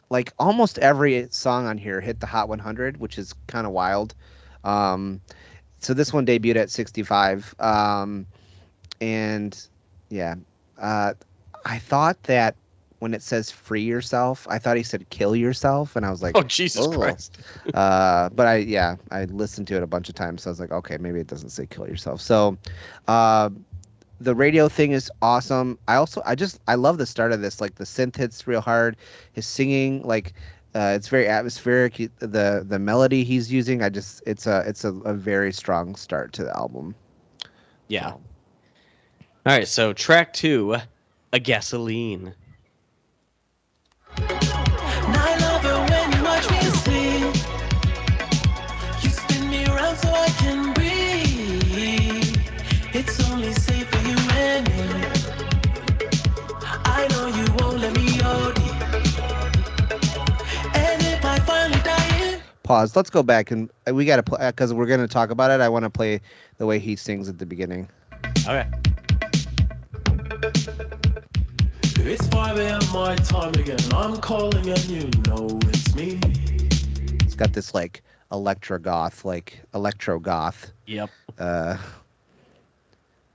[0.09, 4.13] like almost every song on here hit the Hot 100, which is kind of wild.
[4.63, 5.21] Um,
[5.79, 7.55] so this one debuted at 65.
[7.59, 8.27] Um,
[9.01, 9.67] and
[10.09, 10.35] yeah,
[10.79, 11.13] uh,
[11.65, 12.55] I thought that
[12.99, 16.37] when it says free yourself, I thought he said kill yourself, and I was like,
[16.37, 16.97] Oh Jesus Oh.
[16.97, 17.37] Christ!
[17.73, 20.59] uh, but I yeah, I listened to it a bunch of times, so I was
[20.59, 22.21] like, okay, maybe it doesn't say kill yourself.
[22.21, 22.57] So,
[23.07, 23.49] uh,
[24.19, 25.79] the radio thing is awesome.
[25.87, 27.61] I also I just I love the start of this.
[27.61, 28.97] Like the synth hits real hard.
[29.33, 30.33] His singing like.
[30.73, 31.95] Uh, it's very atmospheric.
[32.19, 36.33] The the melody he's using, I just it's a it's a, a very strong start
[36.33, 36.95] to the album.
[37.87, 38.09] Yeah.
[38.09, 38.19] All
[39.45, 40.75] right, so track two,
[41.31, 42.33] a gasoline.
[62.65, 62.95] Pause.
[62.95, 65.61] Let's go back and uh, we got to play because we're gonna talk about it.
[65.61, 66.19] I want to play
[66.57, 67.87] the way he sings at the beginning.
[68.47, 68.67] Okay.
[71.97, 72.81] it's 5 a.m.
[72.91, 73.77] my time again.
[73.93, 76.19] I'm calling and you know it's me.
[77.23, 78.01] It's got this like
[78.31, 80.71] electro goth, like electro goth.
[80.87, 81.11] Yep.
[81.37, 81.77] Uh,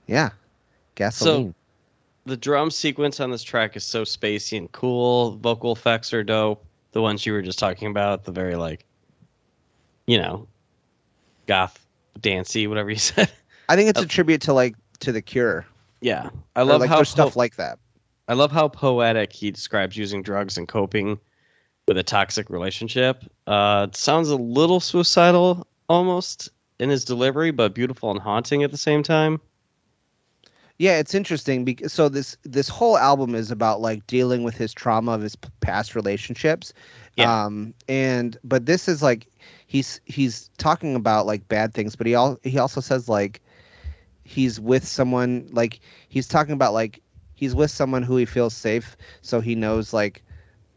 [0.09, 0.31] yeah,
[0.97, 1.55] gasoline.
[1.55, 1.55] So
[2.27, 5.37] The drum sequence on this track is so spacey and cool.
[5.37, 6.64] Vocal effects are dope.
[6.90, 8.85] The ones you were just talking about, the very like,
[10.07, 10.47] you know,
[11.47, 11.85] goth,
[12.21, 13.31] dancey, whatever you said.
[13.69, 15.67] I think it's a tribute to like to the Cure.
[16.01, 17.79] Yeah, I Or, love like how stuff po- like that.
[18.29, 21.19] I love how poetic he describes using drugs and coping
[21.89, 23.25] with a toxic relationship.
[23.47, 28.71] Uh, it sounds a little suicidal almost in his delivery, but beautiful and haunting at
[28.71, 29.41] the same time.
[30.79, 34.73] Yeah, it's interesting because so this this whole album is about like dealing with his
[34.73, 36.73] trauma of his p- past relationships.
[37.17, 37.45] Yeah.
[37.45, 39.27] Um and but this is like
[39.71, 43.41] he's he's talking about like bad things, but he all he also says like
[44.25, 45.79] he's with someone like
[46.09, 47.01] he's talking about like
[47.35, 50.25] he's with someone who he feels safe, so he knows like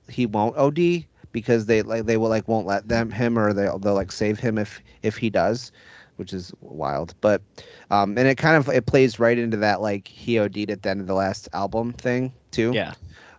[0.08, 3.80] he won't OD because they like they will like won't let them him or they'll
[3.80, 5.72] they'll like save him if if he does,
[6.18, 7.16] which is wild.
[7.20, 7.42] But
[7.90, 10.90] um and it kind of it plays right into that like he OD'd at the
[10.92, 12.74] end of the last album thing too.
[12.76, 12.94] Yeah.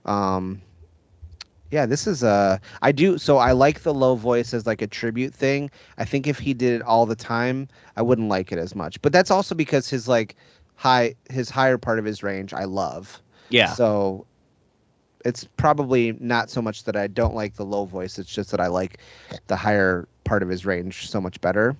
[0.04, 0.62] Um
[1.74, 4.86] yeah, this is uh I do so I like the low voice as like a
[4.86, 5.72] tribute thing.
[5.98, 9.02] I think if he did it all the time, I wouldn't like it as much.
[9.02, 10.36] But that's also because his like
[10.76, 13.20] high his higher part of his range I love.
[13.48, 13.72] Yeah.
[13.72, 14.24] So
[15.24, 18.60] it's probably not so much that I don't like the low voice, it's just that
[18.60, 19.00] I like
[19.48, 21.74] the higher part of his range so much better.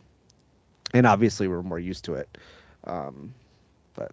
[0.93, 2.37] And obviously we're more used to it.
[2.83, 3.33] Um
[3.95, 4.11] but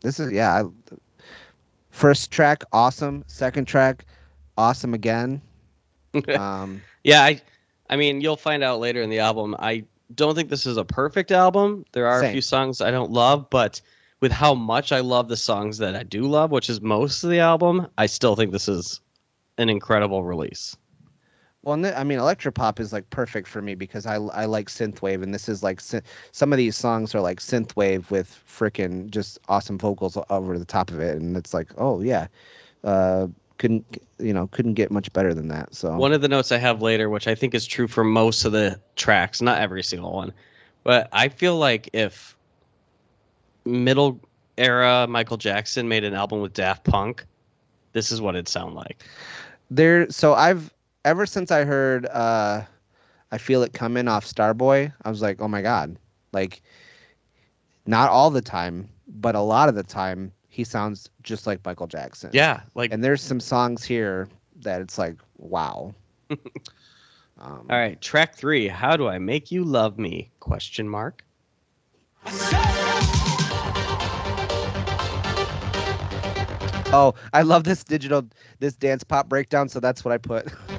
[0.00, 0.96] this is yeah, I,
[1.90, 4.06] first track awesome, second track
[4.56, 5.42] awesome again.
[6.34, 7.40] Um Yeah, I
[7.88, 9.56] I mean, you'll find out later in the album.
[9.58, 9.84] I
[10.14, 11.84] don't think this is a perfect album.
[11.92, 12.30] There are Same.
[12.30, 13.80] a few songs I don't love, but
[14.20, 17.30] with how much I love the songs that I do love, which is most of
[17.30, 19.00] the album, I still think this is
[19.58, 20.76] an incredible release.
[21.62, 25.22] Well, th- I mean, electropop is like perfect for me because I I like synthwave,
[25.22, 29.78] and this is like some of these songs are like synthwave with freaking just awesome
[29.78, 32.26] vocals over the top of it, and it's like, oh yeah,
[32.84, 33.28] uh,
[33.62, 35.72] couldn't you know couldn't get much better than that.
[35.72, 38.44] So One of the notes I have later, which I think is true for most
[38.44, 40.32] of the tracks, not every single one,
[40.82, 42.36] but I feel like if
[43.64, 44.18] middle
[44.58, 47.24] era Michael Jackson made an album with Daft Punk,
[47.92, 49.04] this is what it'd sound like.
[49.70, 52.62] there, so I've ever since I heard uh,
[53.30, 55.96] I feel it coming off Starboy, I was like, oh my god,
[56.32, 56.62] like
[57.86, 61.86] not all the time, but a lot of the time he sounds just like Michael
[61.86, 62.28] Jackson.
[62.34, 64.28] Yeah, like and there's some songs here
[64.60, 65.94] that it's like wow
[66.30, 66.38] um,
[67.40, 68.68] all right, track three.
[68.68, 70.30] How do I make you love me?
[70.40, 71.24] Question mark.
[76.94, 78.22] oh i love this digital
[78.60, 80.46] this dance pop breakdown so that's what i put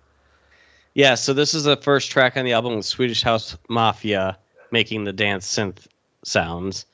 [0.95, 4.39] Yeah, so this is the first track on the album with Swedish House Mafia
[4.71, 5.88] making the dance synth
[6.23, 6.86] sounds.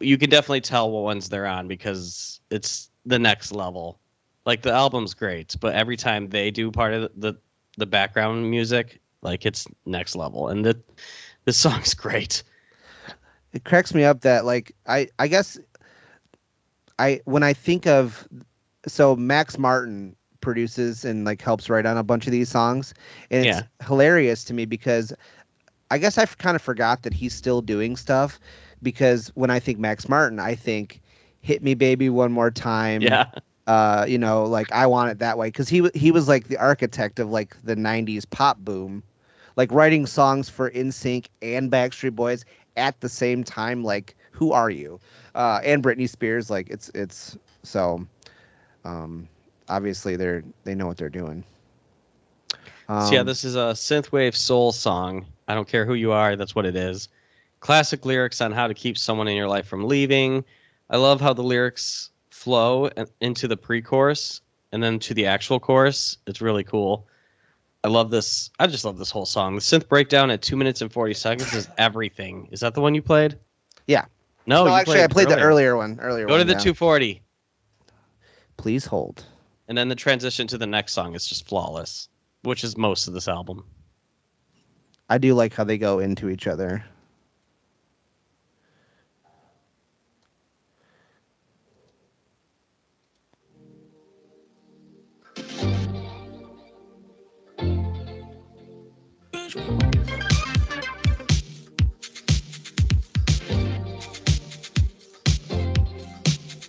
[0.00, 3.98] You can definitely tell what ones they're on because it's the next level.
[4.44, 7.38] Like the album's great, but every time they do part of the the,
[7.78, 10.48] the background music, like it's next level.
[10.48, 10.78] And the
[11.46, 12.42] this song's great.
[13.54, 15.58] it cracks me up that like I I guess
[16.98, 18.28] I when I think of
[18.86, 22.94] so Max Martin produces and like helps write on a bunch of these songs
[23.30, 25.12] and it's hilarious to me because
[25.90, 28.38] I guess I kind of forgot that he's still doing stuff
[28.82, 31.00] because when I think Max Martin I think
[31.40, 33.26] hit me baby one more time Yeah.
[33.66, 36.58] uh you know like I want it that way cuz he he was like the
[36.58, 39.02] architect of like the 90s pop boom
[39.56, 42.44] like writing songs for NSYNC and Backstreet Boys
[42.76, 45.00] at the same time like who are you
[45.34, 48.06] uh and Britney Spears like it's it's so
[48.86, 49.28] um
[49.68, 51.44] obviously they're they know what they're doing
[52.88, 55.26] so yeah, Um, this is a synthwave soul song.
[55.48, 57.08] I don't care who you are, that's what it is.
[57.58, 60.44] Classic lyrics on how to keep someone in your life from leaving.
[60.88, 66.18] I love how the lyrics flow into the pre-chorus and then to the actual chorus.
[66.28, 67.08] It's really cool.
[67.82, 68.50] I love this.
[68.58, 69.56] I just love this whole song.
[69.56, 72.48] The synth breakdown at two minutes and forty seconds is everything.
[72.52, 73.36] Is that the one you played?
[73.86, 74.04] Yeah.
[74.46, 76.58] No, you actually I played the earlier one earlier Go to the yeah.
[76.58, 77.22] 240,
[78.56, 79.24] please hold
[79.68, 82.08] and then the transition to the next song is just flawless,
[82.42, 83.64] which is most of this album.
[85.08, 86.84] I do like how they go into each other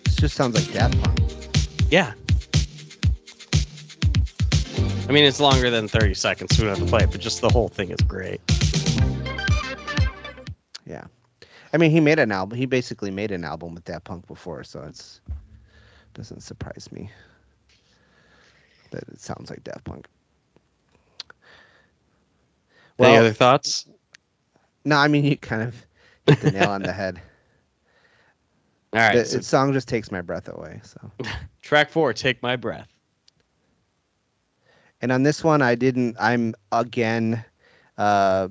[0.06, 1.17] This just sounds like Daft Punk.
[1.89, 2.13] Yeah.
[5.08, 7.21] I mean, it's longer than 30 seconds, so we don't have to play it, but
[7.21, 8.41] just the whole thing is great.
[10.86, 11.06] Yeah.
[11.73, 12.58] I mean, he made an album.
[12.58, 15.21] He basically made an album with Daft Punk before, so it's
[16.13, 17.10] doesn't surprise me
[18.91, 20.08] that it sounds like Daft Punk.
[23.00, 23.88] Any Well, other thoughts?
[24.84, 25.86] no, I mean you kind of
[26.26, 27.21] hit the nail on the head.
[28.98, 29.14] All right.
[29.14, 30.82] the so song just takes my breath away.
[30.84, 31.12] So,
[31.62, 32.88] track four, Take My Breath.
[35.02, 36.18] and on this one, I didn't.
[36.20, 37.44] I'm again
[37.98, 38.48] uh,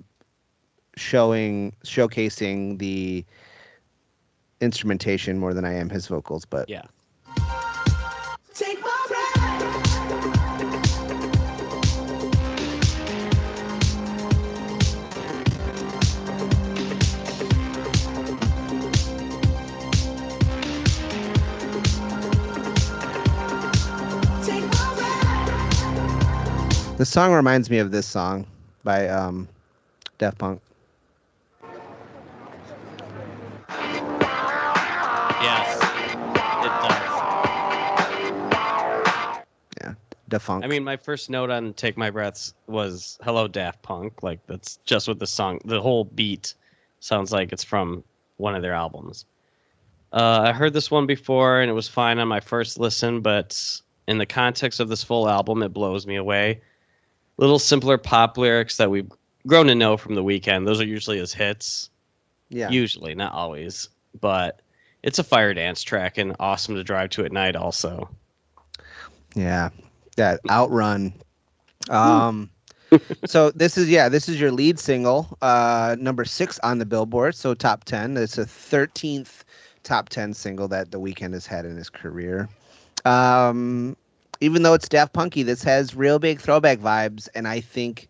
[0.97, 3.25] showing showcasing the
[4.61, 6.85] instrumentation more than I am his vocals, but Yeah.
[26.97, 28.47] The song reminds me of this song
[28.83, 29.49] by um,
[30.17, 30.63] Daft Punk.
[35.43, 35.77] Yes.
[36.65, 36.73] It
[39.83, 39.97] does.
[40.29, 40.65] Daft Punk.
[40.65, 44.23] I mean, my first note on Take My Breaths was Hello Daft Punk.
[44.23, 46.55] Like, that's just what the song, the whole beat
[47.01, 48.05] sounds like it's from
[48.39, 49.27] one of their albums.
[50.13, 53.81] Uh, I heard this one before and it was fine on my first listen, but
[54.09, 56.63] in the context of this full album, it blows me away.
[57.39, 59.11] Little simpler pop lyrics that we've
[59.47, 60.65] grown to know from the Weeknd.
[60.65, 61.91] Those are usually his hits.
[62.49, 62.71] yeah.
[62.71, 63.89] Usually, not always.
[64.19, 64.61] But
[65.03, 68.11] it's a fire dance track and awesome to drive to at night, also.
[69.35, 69.69] Yeah,
[70.17, 71.13] that outrun.
[71.91, 72.51] Um,
[73.27, 77.35] so this is yeah, this is your lead single, uh, number six on the Billboard,
[77.35, 78.17] so top ten.
[78.17, 79.45] It's a thirteenth
[79.83, 82.49] top ten single that the Weeknd has had in his career.
[83.05, 83.97] Um,
[84.41, 88.09] even though it's Daft Punky, this has real big throwback vibes, and I think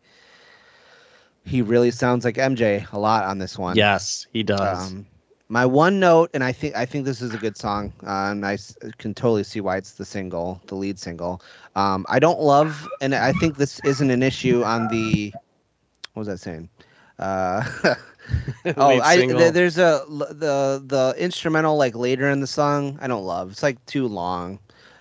[1.45, 3.77] he really sounds like MJ a lot on this one.
[3.77, 4.95] Yes, he does.
[4.95, 5.07] Um,
[5.49, 8.45] my one note, and I think I think this is a good song, uh, and
[8.47, 11.41] I s- can totally see why it's the single, the lead single.
[11.75, 15.35] Um, I don't love, and I think this isn't an issue on the.
[16.13, 16.69] What was that saying?
[17.19, 17.63] Uh,
[18.77, 22.99] oh, I th- there's a the the instrumental like later in the song.
[23.01, 23.53] I don't love.
[23.53, 24.59] It's like too long,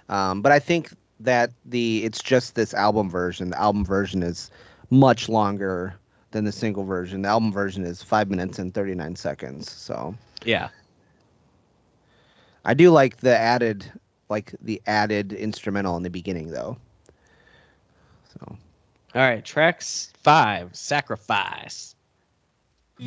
[0.09, 0.91] um, but I think
[1.21, 3.49] that the it's just this album version.
[3.49, 4.49] The album version is
[4.89, 5.95] much longer
[6.31, 7.21] than the single version.
[7.21, 9.71] The album version is five minutes and thirty nine seconds.
[9.71, 10.69] So yeah.
[12.63, 13.91] I do like the added
[14.29, 16.77] like the added instrumental in the beginning though.
[18.33, 18.57] So All
[19.21, 21.95] right, tracks five, Sacrifice.
[22.97, 23.03] I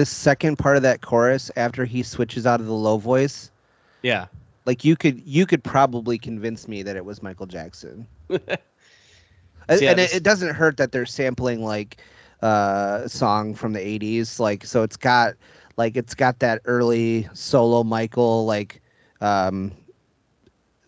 [0.00, 3.50] this second part of that chorus after he switches out of the low voice,
[4.00, 4.28] Yeah.
[4.64, 8.06] like you could you could probably convince me that it was Michael Jackson.
[8.30, 8.40] and
[9.68, 11.98] Yeah, and it, it doesn't hurt that they're sampling like
[12.42, 15.34] uh, a song from the 80s like so it's got
[15.76, 18.80] like it's got that early solo Michael like
[19.20, 19.72] um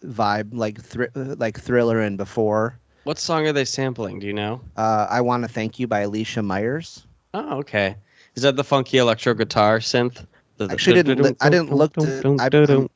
[0.03, 4.21] vibe like thr- like thriller and before What song are they sampling?
[4.21, 4.63] Do you know?
[4.75, 7.07] uh I want to thank you by Alicia Myers.
[7.35, 7.97] Oh, okay.
[8.35, 10.25] Is that the funky electro guitar synth?
[10.57, 12.89] The- the- Actually didn't li- I didn't look to I, I'm-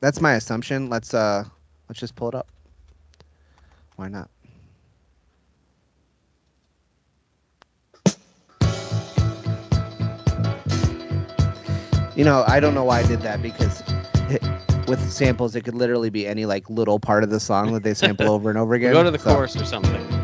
[0.00, 0.88] that's my assumption.
[0.88, 1.44] Let's uh
[1.88, 2.48] let's just pull it up.
[3.96, 4.30] Why not?
[12.16, 13.80] You know, I don't know why I did that because
[14.28, 14.42] it,
[14.88, 17.94] with samples it could literally be any like little part of the song that they
[17.94, 18.92] sample over and over again.
[18.92, 20.17] Go to the So- chorus or something.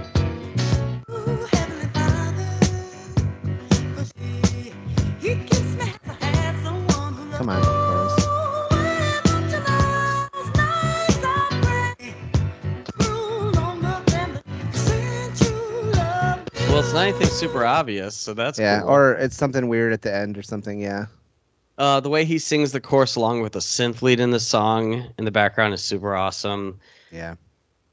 [16.94, 18.90] Not anything super obvious, so that's yeah, cool.
[18.90, 20.80] or it's something weird at the end or something.
[20.80, 21.06] Yeah.
[21.76, 25.04] Uh, the way he sings the chorus along with a synth lead in the song
[25.18, 26.78] in the background is super awesome.
[27.10, 27.34] Yeah.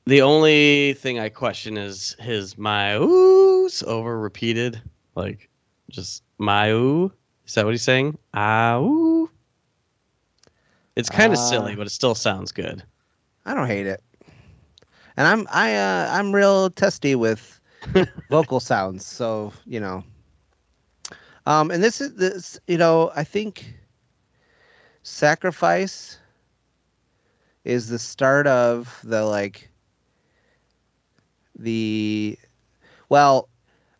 [0.06, 4.80] The only thing I question is his my oohs over repeated,
[5.16, 5.50] like
[5.90, 7.12] just my ooh.
[7.48, 8.18] Is that what he's saying?
[8.34, 9.30] Ah ooh.
[10.96, 12.84] It's kind of Uh, silly, but it still sounds good.
[13.46, 14.02] I don't hate it.
[15.18, 17.60] And I'm I uh I'm real testy with
[18.30, 20.04] vocal sounds, so you know.
[21.46, 23.76] Um and this is this you know, I think
[25.04, 26.20] Sacrifice
[27.64, 29.70] is the start of the like
[31.58, 32.38] the
[33.10, 33.50] well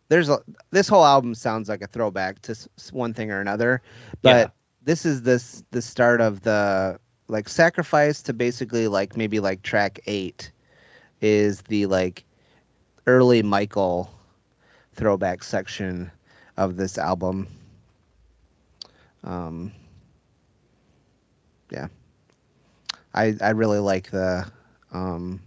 [0.08, 0.38] there's a
[0.70, 2.54] this whole album sounds like a throwback to
[2.92, 3.82] one thing or another
[4.22, 4.50] but Yeah.
[4.82, 10.00] this is this the start of the like sacrifice to basically like maybe like track
[10.06, 10.52] eight
[11.20, 12.24] is the like
[13.06, 14.10] early michael
[14.94, 16.10] throwback section
[16.56, 17.48] of this album.
[19.24, 19.72] Um
[21.70, 21.88] yeah.
[23.14, 24.46] I i really like the
[24.92, 25.40] um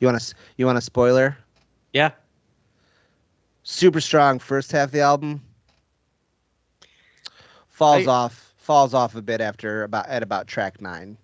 [0.00, 1.36] you want to you want a spoiler?
[1.92, 2.10] Yeah.
[3.62, 5.42] super strong first half of the album.
[7.68, 11.16] Falls I- off falls off a bit after about at about track nine.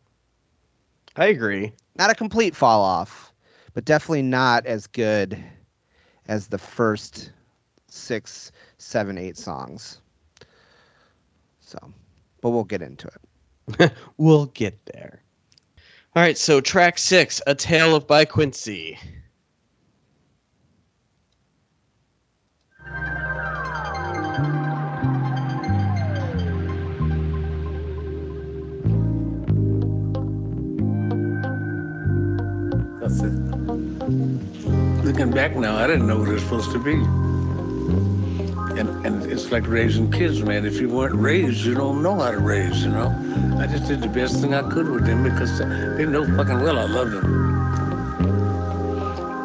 [1.17, 1.73] I agree.
[1.99, 3.32] not a complete fall off
[3.75, 5.43] but definitely not as good
[6.29, 7.33] as the first
[7.89, 10.01] six seven eight songs
[11.61, 11.79] so
[12.41, 13.21] but we'll get into it
[14.17, 15.23] We'll get there.
[16.15, 18.99] All right, so track six, A Tale of by Quincy.
[35.35, 36.95] Back now, I didn't know what it was supposed to be.
[38.79, 40.65] And and it's like raising kids, man.
[40.65, 43.09] If you weren't raised, you don't know how to raise, you know.
[43.59, 46.79] I just did the best thing I could with them because they know fucking well
[46.79, 47.53] I loved them.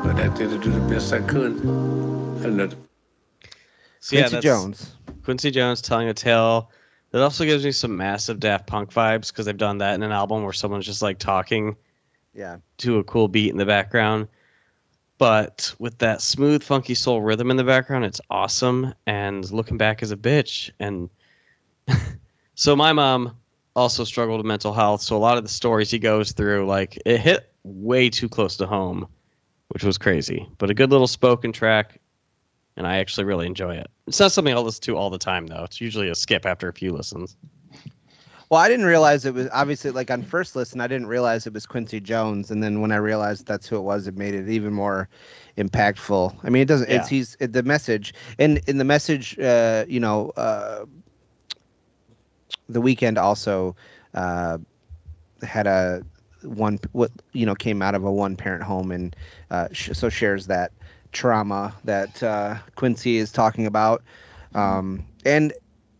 [0.04, 1.62] But I did to do the best I could.
[1.64, 2.76] And that,
[4.00, 6.72] So yeah, Quincy that's jones Quincy Jones telling a tale.
[7.12, 10.14] That also gives me some massive Daft Punk vibes because they've done that in an
[10.14, 11.76] album where someone's just like talking
[12.34, 14.30] yeah to a cool beat in the background.
[15.18, 18.94] But with that smooth, funky soul rhythm in the background, it's awesome.
[19.06, 20.70] And looking back as a bitch.
[20.80, 21.10] And
[22.56, 23.38] so my mom
[23.76, 25.02] also struggled with mental health.
[25.02, 28.58] So a lot of the stories he goes through, like it hit way too close
[28.58, 29.08] to home,
[29.70, 30.48] which was crazy.
[30.58, 32.00] But a good little spoken track.
[32.76, 33.88] And I actually really enjoy it.
[34.06, 35.64] It's not something I'll listen to all the time, though.
[35.64, 37.36] It's usually a skip after a few listens.
[38.50, 40.80] Well, I didn't realize it was obviously like on first listen.
[40.80, 43.82] I didn't realize it was Quincy Jones, and then when I realized that's who it
[43.82, 45.10] was, it made it even more
[45.58, 46.34] impactful.
[46.44, 46.90] I mean, it doesn't.
[46.90, 50.86] It's he's it, the message, and in the message, uh, you know, uh,
[52.70, 53.76] the Weeknd also
[54.14, 54.58] uh,
[55.42, 56.04] had a
[56.44, 59.16] one what you know came out of a one parent home, and
[59.52, 60.72] uh, sh- so shares that
[61.12, 64.04] trauma that uh, Quincy is talking about,
[64.56, 65.52] um, and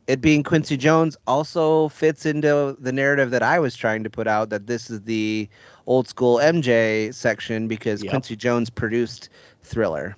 [0.08, 4.28] it being Quincy Jones also fits into the narrative that I was trying to put
[4.28, 5.50] out that this is the
[5.86, 8.12] old school MJ section because Yep.
[8.12, 9.30] Quincy Jones produced
[9.62, 10.16] Thriller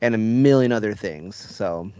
[0.00, 1.36] and a million other things.
[1.36, 1.90] So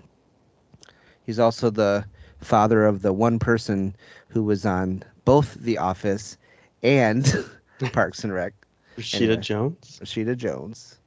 [1.25, 2.05] he's also the
[2.39, 3.95] father of the one person
[4.29, 6.39] who was on both The Office
[6.83, 7.27] and
[7.93, 8.55] Parks and Rec,
[8.97, 9.41] Rashida Anyway.
[9.41, 10.03] Jones.
[10.03, 11.01] Rashida Jones.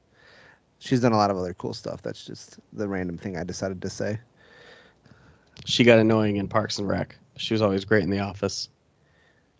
[0.80, 2.02] She's done a lot of other cool stuff.
[2.02, 4.20] That's just the random thing I decided to say.
[5.66, 7.16] She got annoying in Parks and Rec.
[7.38, 8.70] She was always great in The Office.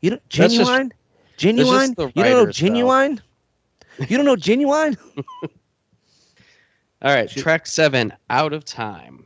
[0.02, 0.94] You know, That's just- genuine.
[1.38, 1.90] Genuine?
[1.90, 2.52] You don't know writers, though.
[2.52, 3.22] genuine?
[4.10, 4.98] You don't know genuine?
[7.04, 9.24] All right, track seven, out of time.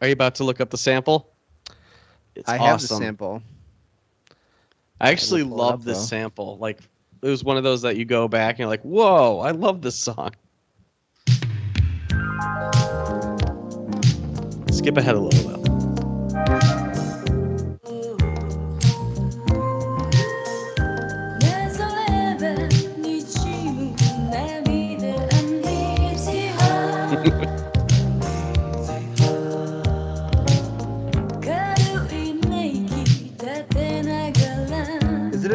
[0.00, 1.32] Are you about to look up the sample?
[2.34, 3.42] It's I have the sample.
[5.00, 6.04] I actually We'll pull it love up, this though.
[6.04, 6.58] sample.
[6.58, 6.78] Like
[7.22, 9.80] it was one of those that you go back and you're like, whoa, I love
[9.80, 10.32] this song.
[14.70, 15.55] Skip ahead a little though.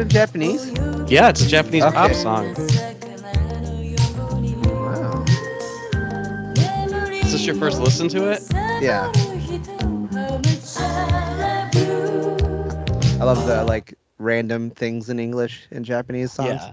[0.02, 0.70] It Japanese?
[1.10, 1.94] Yeah, it's a Japanese Okay.
[1.94, 2.54] pop song.
[4.64, 5.24] Wow.
[7.22, 8.42] Is this your first listen to it?
[8.82, 9.10] Yeah.
[13.20, 16.48] I love the like random things in English and Japanese songs.
[16.48, 16.72] Yeah.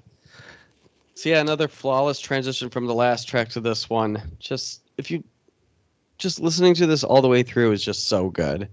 [1.14, 4.38] So yeah, another flawless transition from the last track to this one.
[4.40, 5.24] Just if you
[6.18, 8.70] just listening to this all the way through is just so good.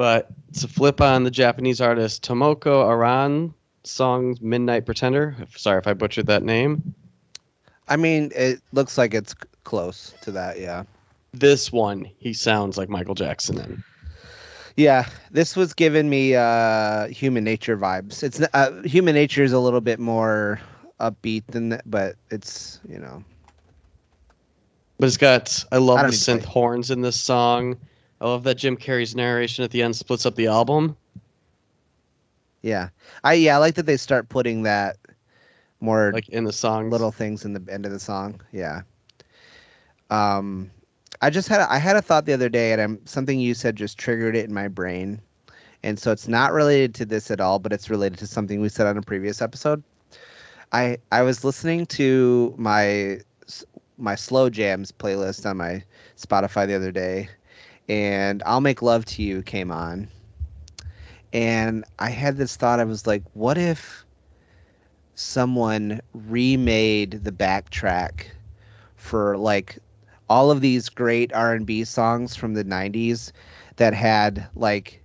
[0.00, 3.52] But it's a flip on the Japanese artist Tomoko Aran
[3.84, 5.36] song Midnight Pretender.
[5.54, 6.94] Sorry if I butchered that name.
[7.86, 9.34] I mean, it looks like it's
[9.64, 10.58] close to that.
[10.58, 10.84] Yeah.
[11.34, 13.84] This one he sounds like Michael Jackson in.
[14.74, 18.22] Yeah, this was giving me uh human nature vibes.
[18.22, 20.62] It's uh, human nature is a little bit more
[20.98, 23.22] upbeat than that, but it's, you know.
[24.98, 26.52] But it's got I love I the don't need to synth play.
[26.52, 27.76] horns in this song.
[28.20, 30.96] I love that Jim Carrey's narration at the end splits up the album.
[32.62, 32.90] Yeah.
[33.24, 34.98] I yeah, I like that they start putting that
[35.80, 38.40] more Like in the song little things in the end of the song.
[38.52, 38.82] Yeah.
[40.10, 40.70] Um,
[41.22, 43.54] I just had a, I had a thought the other day, and I'm, something you
[43.54, 45.20] said just triggered it in my brain,
[45.82, 48.68] and so it's not related to this at all, but it's related to something we
[48.68, 49.82] said on a previous episode.
[50.72, 53.20] I I was listening to my
[53.98, 55.82] my slow jams playlist on my
[56.18, 57.28] Spotify the other day,
[57.90, 60.08] and "I'll Make Love to You" came on,
[61.32, 62.78] and I had this thought.
[62.78, 64.04] I was like, what if
[65.16, 68.26] someone remade the backtrack
[68.94, 69.78] for like
[70.28, 73.32] all of these great R&B songs from the 90s
[73.76, 75.02] that had like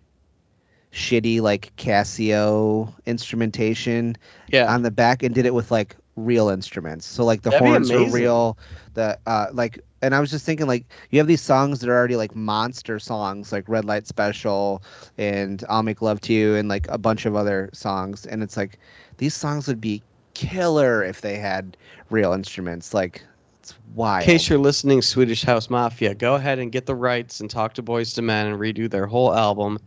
[0.93, 4.15] shitty like Casio instrumentation
[4.47, 4.71] yeah.
[4.71, 7.07] on the back and did it with like real instruments.
[7.07, 8.13] So like the That'd horns are amazing.
[8.13, 8.57] real,
[8.93, 11.95] the uh like and I was just thinking like you have these songs that are
[11.95, 14.83] already like monster songs like Red Light Special
[15.17, 18.57] and I'll Make Love to You and like a bunch of other songs and it's
[18.57, 18.79] like
[19.17, 21.77] these songs would be killer if they had
[22.09, 23.23] real instruments like
[23.61, 24.21] it's wild.
[24.23, 27.73] In case you're listening, Swedish House Mafia, go ahead and get the rights and talk
[27.75, 29.79] to Boyz II Men and redo their whole album.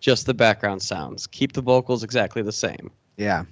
[0.00, 1.26] Just the background sounds.
[1.28, 2.90] Keep the vocals exactly the same.
[3.16, 3.44] yeah.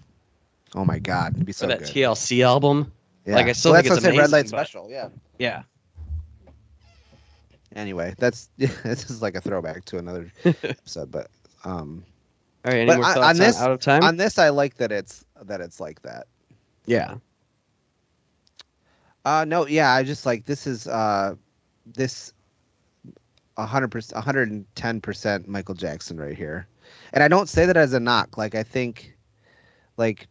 [0.74, 1.88] Oh my god, it'd be so For that good.
[1.88, 2.92] TLC album.
[3.24, 3.34] yeah.
[3.36, 5.08] like, I still well, think that's it's saying, Red Light Special, yeah.
[5.38, 5.62] Yeah.
[7.76, 11.28] Anyway, that's this is like a throwback to another episode, but
[11.64, 12.04] um
[12.64, 12.80] All right.
[12.80, 14.02] Any more on- thoughts on this- Out of time?
[14.02, 16.26] on this I like that it's that it's like that.
[16.86, 17.14] yeah.
[19.24, 21.34] Uh no, yeah, I just like this is uh
[21.86, 22.32] this
[23.56, 26.66] a hundred percent hundred and ten percent Michael Jackson right here.
[27.12, 28.38] And I don't say that as a knock.
[28.38, 29.14] Like I think
[29.98, 30.26] like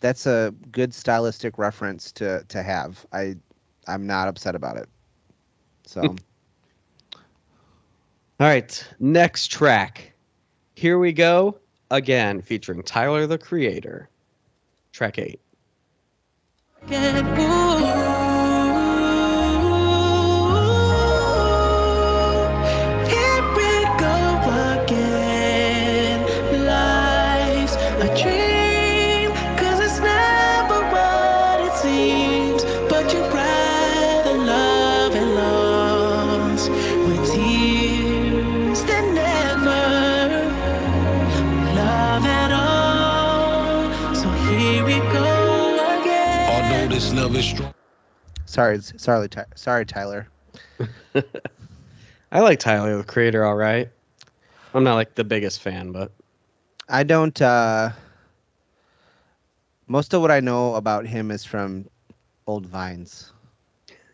[0.00, 3.04] that's a good stylistic reference to to have.
[3.12, 3.36] I
[3.86, 4.88] I'm not upset about it.
[5.88, 6.16] So All
[8.38, 8.88] right.
[9.00, 10.12] Next track.
[10.74, 11.58] Here we go
[11.90, 14.10] again, featuring Tyler the Creator.
[14.92, 15.40] Track eight.
[28.16, 32.64] Dream, 'cause it's never what it seems.
[32.90, 33.30] But you'd
[48.58, 50.28] sorry sorry sorry Tyler.
[52.32, 53.88] I like Tyler the Creator all right.
[54.74, 56.12] I'm not like the biggest fan, but
[56.88, 57.40] I don't.
[57.40, 57.90] uh
[59.88, 61.88] Most of what I know about him is from
[62.46, 63.32] old vines.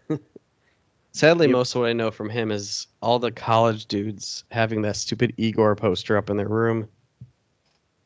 [1.13, 1.49] Sadly, Yep.
[1.49, 5.35] most of what I know from him is all the college dudes having that stupid
[5.37, 6.89] Igor poster up in their room.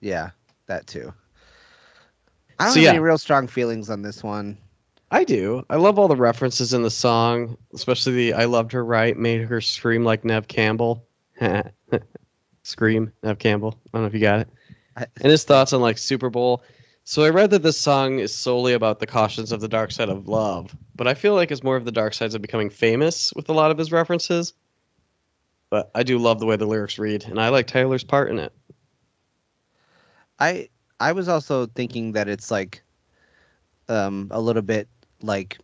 [0.01, 0.30] Yeah,
[0.66, 1.12] that too.
[2.59, 2.89] I don't So, have yeah.
[2.89, 4.59] any real strong feelings on this one.
[5.11, 5.64] I do.
[5.70, 9.42] I love all the references in the song, especially the "I loved her right" made
[9.42, 11.06] her scream like Neve Campbell.
[12.62, 13.78] scream, Neve Campbell.
[13.86, 14.48] I don't know if you got it.
[14.96, 16.62] And his thoughts on like Super Bowl.
[17.04, 20.11] So I read that this song is solely about the cautions of the dark side
[20.11, 23.32] of love, but I feel like it's more of the dark sides of becoming famous
[23.34, 24.52] with a lot of his references.
[25.70, 28.38] But I do love the way the lyrics read, and I like Tyler's part in
[28.38, 28.52] it.
[30.38, 30.68] I
[31.00, 32.82] I was also thinking that it's like
[33.88, 34.88] um a little bit
[35.22, 35.58] like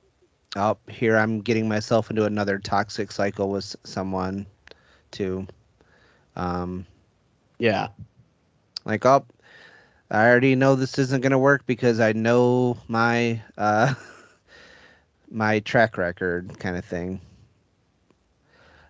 [0.57, 4.47] oh here I'm getting myself into another toxic cycle with someone
[5.11, 5.47] too.
[6.37, 6.87] Um
[7.59, 7.89] Yeah.
[8.85, 9.25] like oh
[10.11, 13.95] I already know this isn't going to work because I know my uh
[15.31, 17.21] my track record kind of thing.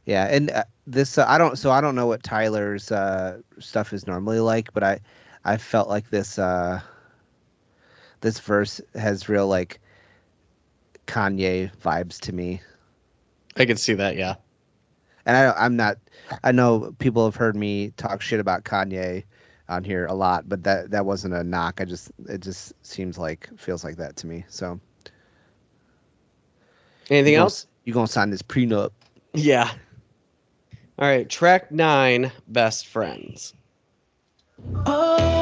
[0.04, 3.92] Yeah, and uh, this uh, I don't so I don't know what Tyler's uh stuff
[3.92, 5.00] is normally like, but I
[5.44, 6.80] I felt like this uh
[8.20, 9.80] this verse has real like
[11.07, 12.61] Kanye vibes to me.
[13.57, 14.34] I can see that, yeah.
[15.26, 15.98] And I I'm not
[16.42, 19.24] I know people have heard me talk shit about Kanye
[19.68, 21.80] on here a lot, but that that wasn't a knock.
[21.80, 24.44] I just it just seems like feels like that to me.
[24.48, 24.80] So
[27.11, 27.66] Anything you gonna- else?
[27.84, 28.90] You gonna sign this prenup?
[29.34, 29.70] Yeah.
[30.98, 33.52] All right, track nine, Best Friends.
[34.86, 35.34] Oh,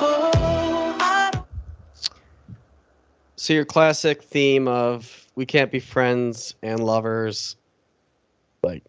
[0.00, 1.44] Oh,
[3.36, 7.56] So your classic theme of we can't be friends and lovers,
[8.62, 8.84] like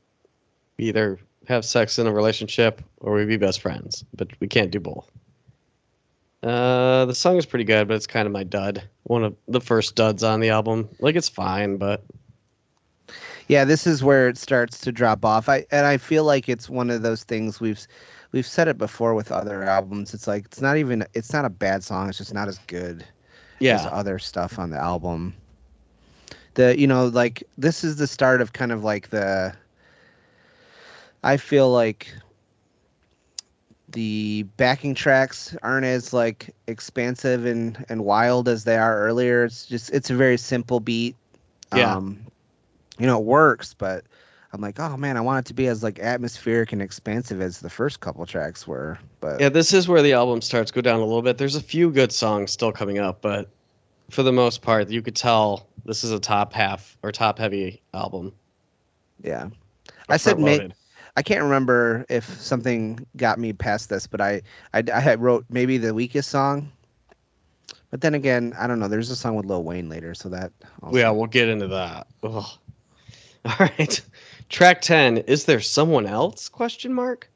[0.78, 1.18] either
[1.48, 5.10] have sex in a relationship or we be best friends, but we can't do both.
[6.42, 8.84] Uh, the song is pretty good, but it's kind of my dud.
[9.04, 10.90] One of the first duds on the album.
[11.00, 12.04] Like it's fine, but
[13.48, 15.50] Yeah, this is where it starts to drop off.
[15.50, 17.86] I and I feel like it's one of those things we've
[18.32, 20.14] we've said it before with other albums.
[20.14, 22.08] It's like it's not even it's not a bad song.
[22.08, 23.06] It's just not as good.
[23.76, 25.34] as other stuff on the album.
[26.54, 29.54] The you know like this is the start of kind of like the
[31.22, 32.14] I feel like
[33.92, 39.46] the backing tracks aren't as like expansive and and wild as they are earlier.
[39.46, 41.16] It's just it's a very simple beat.
[41.76, 41.96] Yeah.
[41.96, 42.26] Um
[42.98, 44.04] you know it works, but
[44.52, 47.60] I'm like, oh man, I want it to be as like atmospheric and expansive as
[47.60, 48.98] the first couple tracks were.
[49.20, 49.50] But yeah.
[49.50, 51.38] This is where the album starts go down a little bit.
[51.38, 53.50] There's a few good songs still coming up, but
[54.10, 57.82] for the most part, you could tell this is a top half or top heavy
[57.94, 58.34] album.
[59.24, 59.50] yeah.
[60.08, 60.74] I said ma- Front-loaded.
[61.16, 64.41] I can't remember if something got me past this, but I,
[64.74, 66.72] I, I wrote maybe the weakest song.
[67.91, 68.88] But then again, I don't know.
[68.88, 70.51] There's a song with Lil Wayne later, so that.
[70.82, 72.07] Also, Yeah, we'll get into that.
[72.24, 72.45] Ugh.
[73.45, 74.01] All right.
[74.49, 76.49] Track 10, is there someone else?
[76.49, 77.30] Question mark.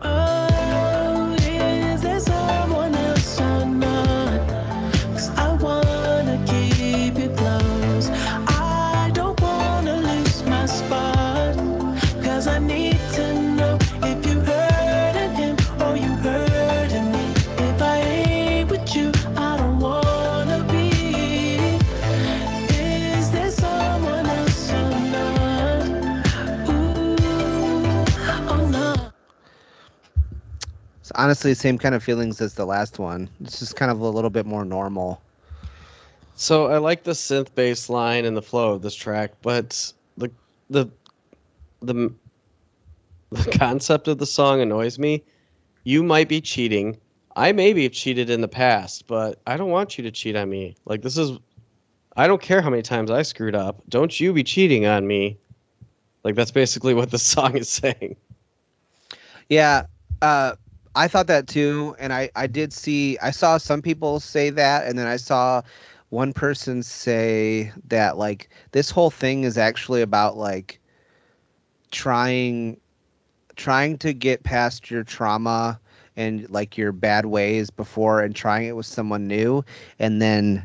[0.00, 0.51] Oh,
[31.22, 33.28] honestly same kind of feelings as the last one.
[33.40, 35.22] It's just kind of a little bit more normal.
[36.34, 40.30] So I like the synth bass line and the flow of this track, but the
[40.68, 40.90] the
[41.80, 42.12] the
[43.30, 45.22] the concept of the song annoys me.
[45.84, 46.98] You might be cheating.
[47.34, 50.50] I maybe have cheated in the past, but I don't want you to cheat on
[50.50, 50.76] me.
[50.84, 51.38] Like this is
[52.16, 53.80] I don't care how many times I screwed up.
[53.88, 55.38] Don't you be cheating on me.
[56.24, 58.16] Like that's basically what the song is saying.
[59.48, 59.86] Yeah,
[60.20, 60.54] uh,
[60.94, 64.86] I thought that too, and I I did see I saw some people say that,
[64.86, 65.62] and then I saw
[66.10, 70.80] one person say that like this whole thing is actually about like
[71.90, 72.78] trying
[73.56, 75.80] trying to get past your trauma
[76.16, 79.64] and like your bad ways before and trying it with someone new
[79.98, 80.64] and then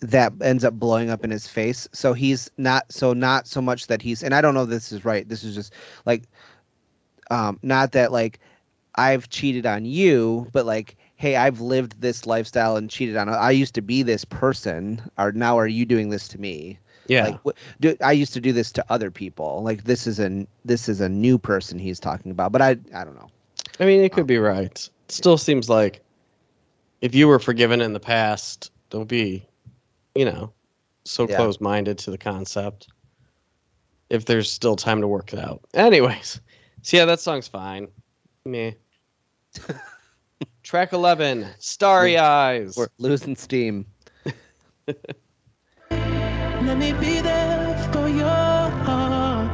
[0.00, 1.88] that ends up blowing up in his face.
[1.92, 4.92] So he's not so not so much that he's and i don't know if this
[4.92, 5.72] is right this is just
[6.06, 6.24] like
[7.30, 8.38] um not that like
[8.94, 13.28] i've cheated on you but like hey, I've lived this lifestyle and cheated on.
[13.28, 15.00] I used to be this person.
[15.16, 16.80] Or now are you doing this to me?
[17.06, 17.38] Yeah.
[17.44, 19.62] Like do, I used to do this to other people.
[19.62, 22.50] Like this is a this is a new person he's talking about.
[22.50, 23.28] But I I don't know.
[23.78, 24.66] I mean, it could um, be right.
[24.66, 26.02] It still seems like
[27.00, 29.46] if you were forgiven in the past, don't be,
[30.16, 30.52] you know,
[31.04, 31.36] so Yeah.
[31.36, 32.88] close-minded to the concept.
[34.10, 35.62] If there's still time to work it out.
[35.72, 36.40] Anyways,
[36.82, 37.88] so yeah, that song's fine.
[38.44, 38.72] Meh.
[40.62, 42.76] Track 11, Starry Eyes.
[42.76, 43.86] We're losing steam.
[45.90, 49.50] Let me be there for your heart.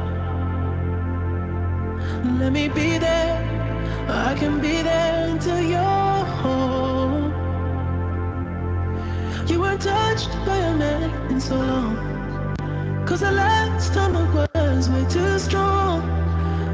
[2.39, 3.45] Let me be there.
[4.07, 7.33] I can be there until you're home.
[9.47, 13.05] You weren't touched by a man in so long.
[13.05, 16.03] Cause the last time I was way too strong.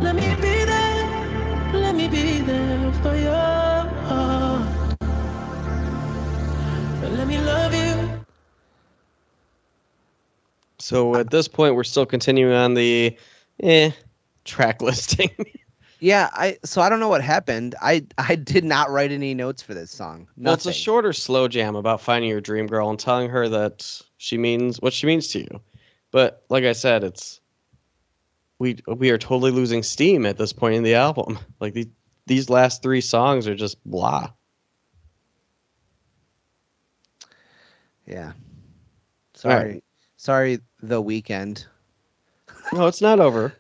[0.02, 0.85] Let me be there.
[1.96, 4.68] Let me be there for your heart.
[7.02, 8.26] Let me love you.
[10.80, 13.18] So at this point, we're still continuing on the
[13.64, 13.92] eh
[14.44, 15.30] track listing.
[16.02, 17.76] Yeah, I so I don't know what happened.
[17.82, 20.28] I I did not write any notes for this song.
[20.44, 20.74] well, it's a Nothing.
[20.74, 24.92] shorter slow jam about finding your dream girl and telling her that she means what
[24.92, 25.62] she means to you.
[26.12, 27.40] But like I said, it's
[28.60, 31.40] we we are totally losing steam at this point in the album.
[31.60, 31.90] Like the,
[32.28, 34.32] these last three songs are just blah.
[38.06, 38.34] Yeah.
[39.34, 39.74] Sorry.
[39.74, 39.84] right.
[40.18, 41.66] Sorry, the Weeknd.
[42.74, 43.54] No, it's not over.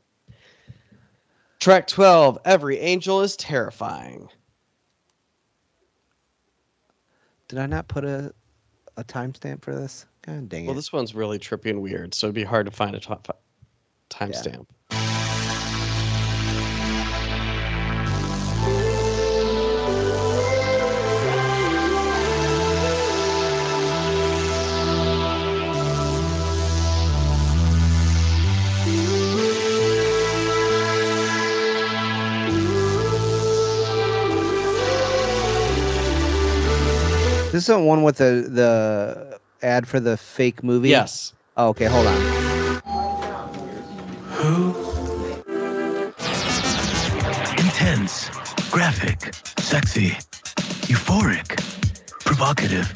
[1.59, 4.29] Track 12, Every Angel is Terrifying.
[7.47, 8.33] Did I not put a
[8.97, 10.05] a timestamp for this?
[10.21, 10.67] God dang it.
[10.67, 13.37] Well, this one's really trippy and weird, so it'd be hard to find a top
[14.09, 14.65] timestamp.
[37.55, 40.89] This is the one with the the ad for the fake movie.
[40.89, 41.31] Yes.
[41.55, 42.54] Oh, okay, hold on.
[48.75, 50.09] Graphic, sexy,
[50.91, 51.47] euphoric,
[52.25, 52.91] provocative,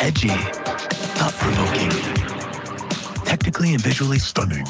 [0.00, 4.66] edgy, thought provoking, technically and visually stunning.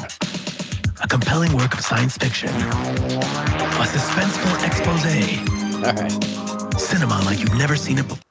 [1.03, 2.47] A compelling work of science fiction.
[2.47, 5.03] A suspenseful expose.
[5.83, 6.79] All right.
[6.79, 8.23] Cinema like you've never seen it before.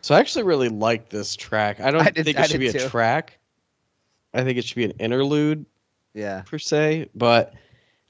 [0.00, 1.80] So I actually really like this track.
[1.80, 3.38] I don't I did- think I it should be did a track.
[4.32, 5.66] I think it should be an interlude
[6.14, 6.44] Yeah.
[6.46, 7.52] per se, but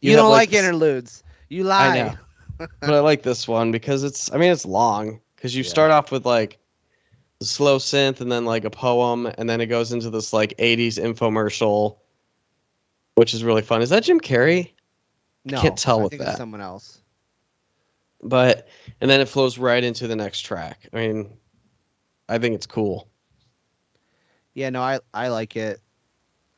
[0.00, 1.24] You, have, don't like, this- interludes.
[1.48, 2.16] You lie.
[2.80, 5.68] But I like this one because it's I mean it's long because you Yeah.
[5.70, 6.58] start off with like
[7.38, 10.54] the slow synth and then like a poem and then it goes into this like
[10.58, 11.98] 80s infomercial
[13.16, 13.80] which is really fun.
[13.80, 14.72] Is that Jim Carrey?
[15.44, 16.36] No, I can't tell I with think it's that.
[16.38, 17.00] someone else.
[18.22, 18.68] But
[19.00, 20.88] and then it flows right into the next track.
[20.92, 21.36] I mean
[22.28, 23.08] I think it's cool.
[24.54, 25.80] Yeah, no, I I like it.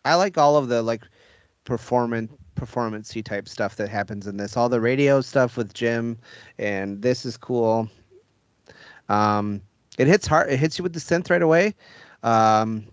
[0.04, 1.02] I like all of the like
[1.64, 4.56] performance performancey type stuff that happens in this.
[4.56, 6.18] All the radio stuff with Jim,
[6.58, 7.88] and this is cool.
[9.08, 9.62] Um,
[9.98, 10.50] it hits hard.
[10.50, 11.74] It hits you with the synth right away.
[12.22, 12.86] Um,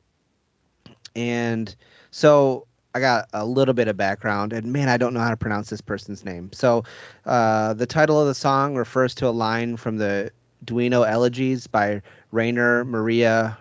[1.15, 1.75] and
[2.11, 5.37] so I got a little bit of background, and man, I don't know how to
[5.37, 6.51] pronounce this person's name.
[6.53, 6.83] So,
[7.25, 10.31] uh, the title of the song refers to a line from the
[10.63, 12.01] Duino Elegies by
[12.31, 13.57] Rainer Maria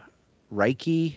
[0.52, 1.16] Reiki.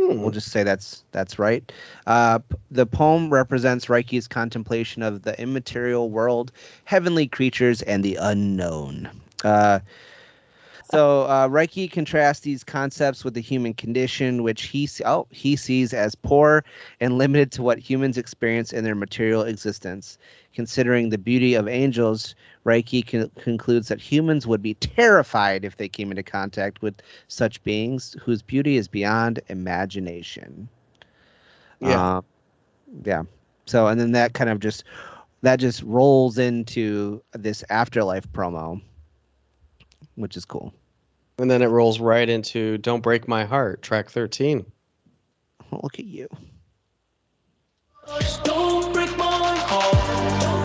[0.00, 0.22] Hmm.
[0.22, 1.70] We'll just say that's that's right.
[2.06, 2.38] Uh,
[2.70, 6.52] the poem represents Reiki's contemplation of the immaterial world,
[6.84, 9.10] heavenly creatures, and the unknown.
[9.44, 9.80] Uh,
[10.90, 15.92] so uh, Reiki contrasts these concepts with the human condition, which he oh he sees
[15.92, 16.64] as poor
[16.98, 20.16] and limited to what humans experience in their material existence.
[20.54, 22.34] Considering the beauty of angels,
[22.64, 26.94] Reiki con- concludes that humans would be terrified if they came into contact with
[27.28, 30.68] such beings whose beauty is beyond imagination.
[31.80, 32.16] Yeah.
[32.16, 32.20] Uh,
[33.04, 33.22] yeah.
[33.66, 34.84] So and then that kind of just
[35.42, 38.80] that just rolls into this afterlife promo,
[40.16, 40.74] which is cool.
[41.38, 44.66] And then it rolls right into Don't Break My Heart, track 13.
[45.72, 46.28] Look at you.
[48.44, 50.59] Don't break my heart.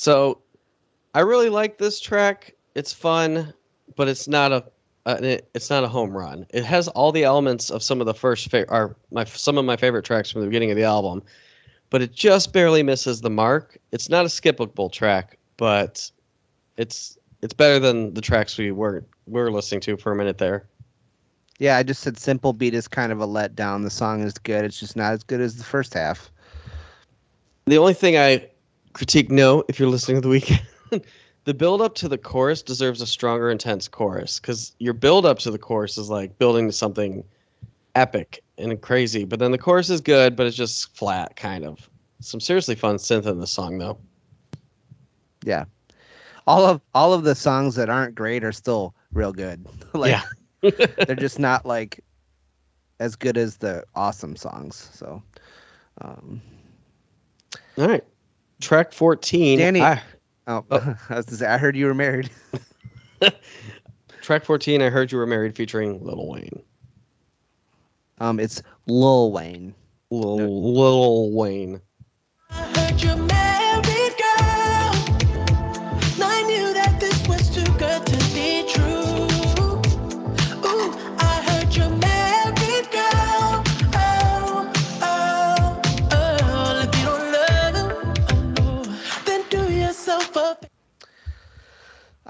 [0.00, 0.40] So
[1.12, 2.54] I really like this track.
[2.74, 3.52] It's fun,
[3.96, 4.64] but it's not a
[5.04, 5.18] uh,
[5.54, 6.46] it's not a home run.
[6.48, 9.66] It has all the elements of some of the first fa- are my some of
[9.66, 11.22] my favorite tracks from the beginning of the album,
[11.90, 13.76] but it just barely misses the mark.
[13.92, 16.10] It's not a skippable track, but
[16.78, 20.38] it's it's better than the tracks we were we were listening to for a minute
[20.38, 20.66] there.
[21.58, 23.82] Yeah, I just said simple beat is kind of a letdown.
[23.82, 24.64] The song is good.
[24.64, 26.30] It's just not as good as the first half.
[27.66, 28.48] The only thing I
[28.92, 31.04] critique no, if you're listening to the Weeknd,
[31.44, 35.38] the build up to the chorus deserves a stronger, intense chorus because your build up
[35.40, 37.24] to the chorus is like building to something
[37.94, 41.88] epic and crazy, but then the chorus is good, but it's just flat, kind of.
[42.20, 43.98] Some seriously fun synth in the song though.
[45.44, 45.64] Yeah.
[46.46, 49.66] All of all of the songs that aren't great are still real good.
[49.94, 50.10] like
[50.62, 50.70] Yeah.
[51.06, 52.04] they're just not like
[52.98, 54.90] as good as the awesome songs.
[54.92, 55.22] So
[56.00, 56.42] um
[57.78, 58.04] All right,
[58.60, 59.58] track fourteen.
[59.58, 60.02] Danny- I-
[60.46, 60.96] oh, Oh.
[61.08, 62.30] I was say I heard you were married.
[64.22, 64.82] track fourteen.
[64.82, 66.62] I heard you were married, featuring Lil Wayne.
[68.18, 69.74] Um it's Lil Wayne.
[70.10, 71.80] Lil, Lil Wayne.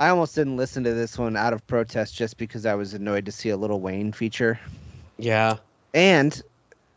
[0.01, 3.26] I almost didn't listen to this one out of protest just because I was annoyed
[3.26, 4.59] to see a Little Wayne feature.
[5.18, 5.59] Yeah.
[5.92, 6.42] And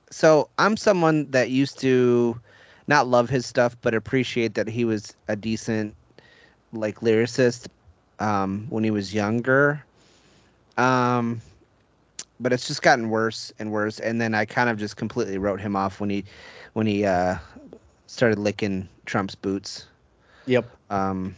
[0.10, 2.39] so I'm someone that used to
[2.88, 5.95] not love his stuff, but appreciate that he was a decent
[6.72, 7.68] like lyricist
[8.20, 9.84] um, when he was younger.
[10.78, 11.41] Um,
[12.39, 13.99] but it's just gotten worse and worse.
[13.99, 16.24] And then I kind of just completely wrote him off when he
[16.72, 17.36] when he uh,
[18.08, 19.88] started licking Trump's boots.
[20.45, 20.70] Yep.
[20.89, 21.36] Um,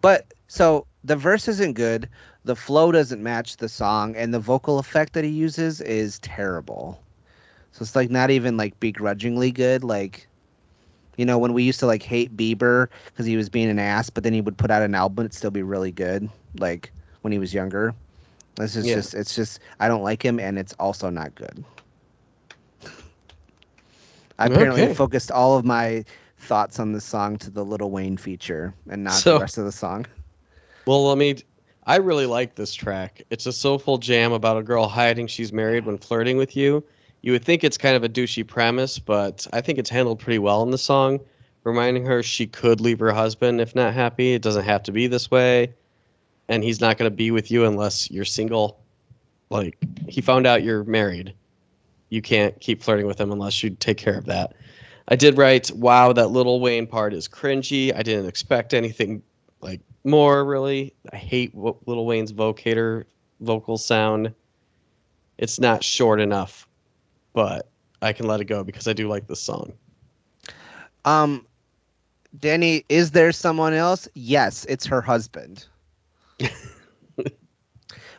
[0.00, 2.08] but so the verse isn't good.
[2.44, 7.00] The flow doesn't match the song, and the vocal effect that he uses is terrible.
[7.72, 9.84] So it's like not even like begrudgingly good.
[9.84, 10.26] Like,
[11.16, 14.10] you know, when we used to like hate Bieber because he was being an ass,
[14.10, 16.28] but then he would put out an album, it'd still be really good.
[16.58, 16.90] Like
[17.20, 17.94] when he was younger.
[18.56, 18.96] This is Yeah.
[18.96, 21.64] just, it's just, I don't like him, and it's also not good.
[24.38, 24.94] I apparently Okay.
[24.94, 26.04] focused all of my
[26.38, 29.64] thoughts on the song to the Little Wayne feature and not So- the rest of
[29.64, 30.06] the song.
[30.88, 31.36] Well, let me.
[31.84, 33.20] I really like this track.
[33.28, 36.82] It's a soulful jam about a girl hiding she's married when flirting with you.
[37.20, 40.38] You would think it's kind of a douchey premise, but I think it's handled pretty
[40.38, 41.20] well in the song,
[41.62, 44.32] reminding her she could leave her husband if not happy.
[44.32, 45.74] It doesn't have to be this way,
[46.48, 48.80] and he's not going to be with you unless you're single.
[49.50, 49.76] Like
[50.08, 51.34] he found out you're married.
[52.08, 54.54] You can't keep flirting with him unless you take care of that.
[55.06, 57.94] I did write, wow, that little Wayne part is cringy.
[57.94, 59.22] I didn't expect anything
[59.60, 60.94] like more really.
[61.12, 63.04] I hate what Little Wayne's vocoder
[63.40, 64.34] vocal sound.
[65.36, 66.68] It's not short enough,
[67.32, 67.68] but
[68.02, 69.74] I can let it go because I do like this song.
[71.04, 71.46] Um,
[72.38, 74.08] Danny, is there someone else?
[74.14, 75.64] Yes, it's her husband.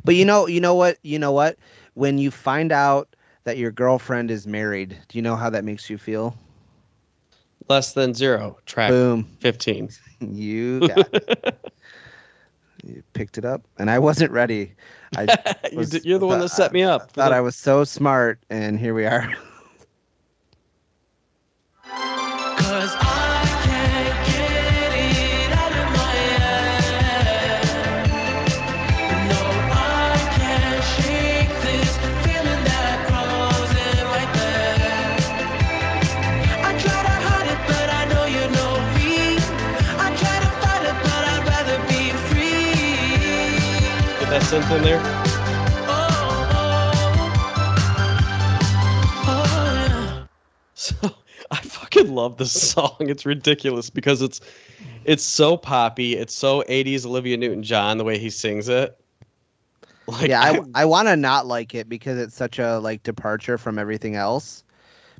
[0.04, 1.58] but you know, you know what, you know what?
[1.94, 5.90] When you find out that your girlfriend is married, do you know how that makes
[5.90, 6.36] you feel?
[7.68, 9.90] Less than zero, track Boom, 15.
[10.20, 11.56] you got it.
[12.86, 14.74] you picked it up, and I wasn't ready.
[15.18, 15.28] I
[15.74, 17.12] was- You're the one that set me up.
[17.12, 19.34] thought I was so smart, and here we are.
[44.50, 45.00] synth in there.
[45.88, 46.48] Oh,
[50.26, 50.28] oh.
[50.74, 50.96] So
[51.52, 52.96] I fucking love this song.
[53.02, 54.42] It's ridiculous because it's
[55.06, 56.16] it's so poppy.
[56.16, 58.98] It's so 80s Olivia Newton-John the way he sings it.
[60.08, 63.60] Like yeah, I, I want to not like it because it's such a like departure
[63.60, 64.64] from everything else,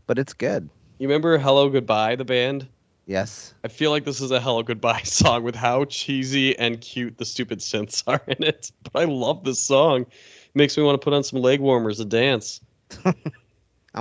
[0.08, 0.68] but it's good.
[0.98, 2.68] you remember Hello Goodbye the band?
[3.10, 3.56] Yes.
[3.64, 7.26] I feel like this is a Hello Goodbye song with how cheesy and cute the
[7.26, 8.72] stupid synths are in it.
[8.84, 10.02] But I love this song.
[10.04, 10.08] It
[10.54, 12.62] makes me want to put on some leg warmers and dance.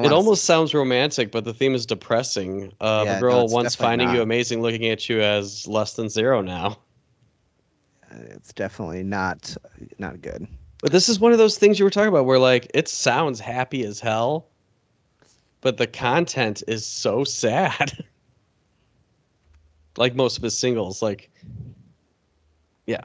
[0.01, 2.73] It almost sounds romantic, but the theme is depressing.
[2.79, 6.11] Uh, Yeah, the girl it's once finding you amazing, looking at you as less than
[6.11, 6.77] zero now.
[8.13, 9.57] it's definitely not
[9.99, 10.47] not good.
[10.83, 13.41] But this is one of those things you were talking about where like it sounds
[13.41, 14.51] happy as hell,
[15.63, 18.05] but the content is so sad.
[19.99, 21.31] Like most of his singles, like
[22.87, 23.05] Yeah.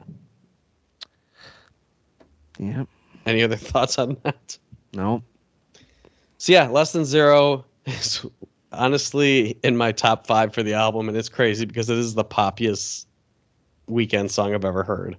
[2.58, 2.84] Yeah.
[3.26, 4.58] Any other thoughts on that?
[4.94, 5.22] No.
[6.38, 8.24] So yeah, less than zero is
[8.70, 12.24] honestly in my top five for the album, and it's crazy because it is the
[12.24, 13.06] poppiest
[13.88, 15.16] Weeknd song I've ever heard.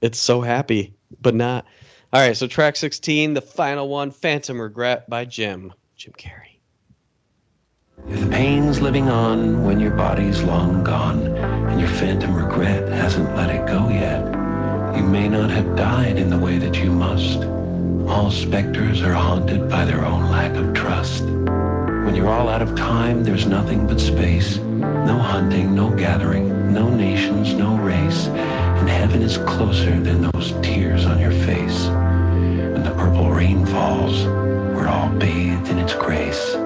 [0.00, 1.64] It's so happy, but not.
[2.12, 5.72] All right, so track 16, the final one, Phantom Regret by Jim.
[5.96, 6.53] Jim Carrey.
[8.06, 13.34] If the pain's living on when your body's long gone and your phantom regret hasn't
[13.34, 14.22] let it go yet,
[14.94, 17.38] you may not have died in the way that you must.
[18.06, 21.24] All specters are haunted by their own lack of trust.
[21.24, 24.58] When you're all out of time, there's nothing but space.
[24.58, 28.26] No hunting, no gathering, no nations, no race.
[28.26, 31.86] And heaven is closer than those tears on your face.
[31.86, 36.63] When the purple rain falls, we're all bathed in its grace.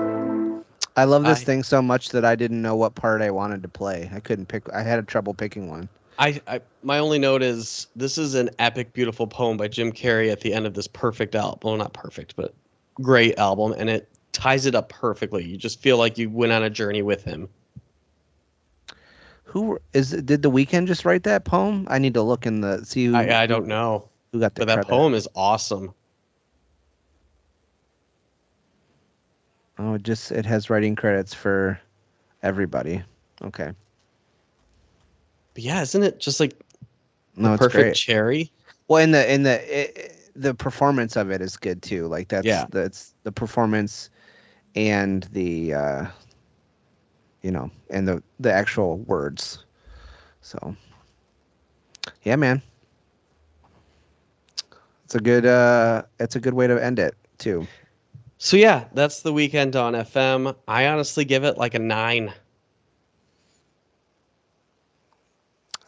[0.98, 3.62] I love this I- thing so much that I didn't know what part I wanted
[3.62, 4.10] to play.
[4.12, 4.70] I couldn't pick.
[4.72, 5.88] I had a trouble picking one.
[6.18, 10.32] I, I my only note is this is an epic, beautiful poem by Jim Carrey
[10.32, 11.60] at the end of this perfect album.
[11.62, 12.52] Well, not perfect, but
[12.94, 15.44] great album, and it ties it up perfectly.
[15.44, 17.48] You just feel like you went on a journey with him.
[19.44, 20.10] Who is?
[20.10, 21.86] Did the Weeknd just write that poem?
[21.88, 23.06] I need to look in the see.
[23.06, 24.90] Who, I, I don't know, who got the but that credit.
[24.90, 25.94] poem is awesome.
[29.78, 31.80] Oh, it just it has writing credits for
[32.42, 33.02] everybody.
[33.42, 33.72] Okay.
[35.54, 36.54] But yeah, isn't it just like
[37.36, 37.94] No, perfect great.
[37.94, 38.50] cherry?
[38.88, 42.06] Well, and the in the it, the performance of it is good too.
[42.08, 42.66] Like that's Yeah.
[42.70, 44.10] that's the performance
[44.74, 46.06] and the uh
[47.42, 49.64] you know and the the actual words.
[50.40, 50.74] So
[52.22, 52.62] yeah, man.
[55.04, 57.66] It's a good uh it's a good way to end it too.
[58.38, 60.54] So yeah, that's the Weeknd Dawn FM.
[60.66, 62.32] I honestly give it like a nine.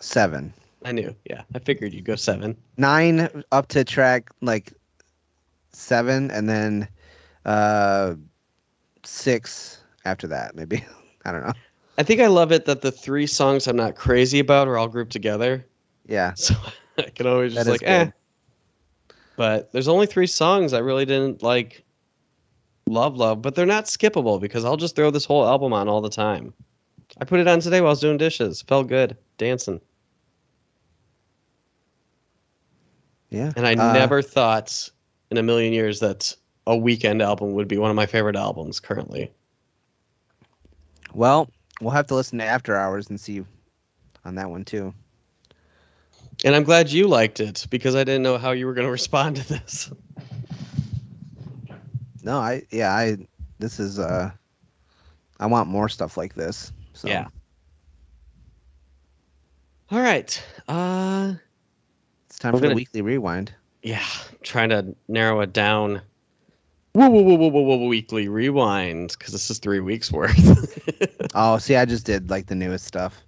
[0.01, 0.53] Seven.
[0.85, 1.15] I knew.
[1.25, 2.57] Yeah, I figured you'd go seven.
[2.77, 4.73] Nine up to track like
[5.73, 6.89] seven and then
[7.45, 8.15] uh
[9.05, 10.85] six after that, maybe.
[11.25, 11.53] I don't know.
[11.99, 14.89] I think I love it that the three songs I'm not crazy about are all
[14.89, 15.65] grouped together.
[16.07, 16.35] Yeah.
[16.37, 16.55] So
[16.99, 18.11] I can always just like, eh.
[19.37, 21.85] But there's only three songs I really didn't like
[22.87, 26.01] love love, but they're not skippable because I'll just throw this whole album on all
[26.01, 26.53] the time.
[27.21, 28.63] I put it on today while I was doing dishes.
[28.63, 29.17] Felt good.
[29.39, 29.81] Dancing.
[33.31, 33.53] Yeah.
[33.57, 34.91] And I Uh, never thought
[35.31, 36.35] in a million years that
[36.67, 39.31] a Weeknd album would be one of my favorite albums currently.
[41.15, 41.49] Well,
[41.81, 43.45] we'll have to listen to After Hours and see
[44.25, 44.95] on that one too.
[46.45, 48.91] And I'm glad you liked it because I didn't know how you were going to
[48.93, 49.91] respond to this.
[52.23, 53.17] No, I yeah, I
[53.59, 54.31] this is uh
[55.39, 56.73] I want more stuff like this.
[56.93, 57.27] So Yeah.
[59.91, 60.43] All right.
[60.69, 61.35] Uh
[62.27, 63.53] it's time for the gonna- weekly rewind.
[63.83, 64.05] yeah,
[64.43, 66.01] trying to narrow it down.
[66.93, 70.77] Whoa, whoa, whoa, whoa, whoa, whoa, weekly rewind because this is three weeks worth.
[71.33, 73.23] Oh, see, I just did like the newest stuff.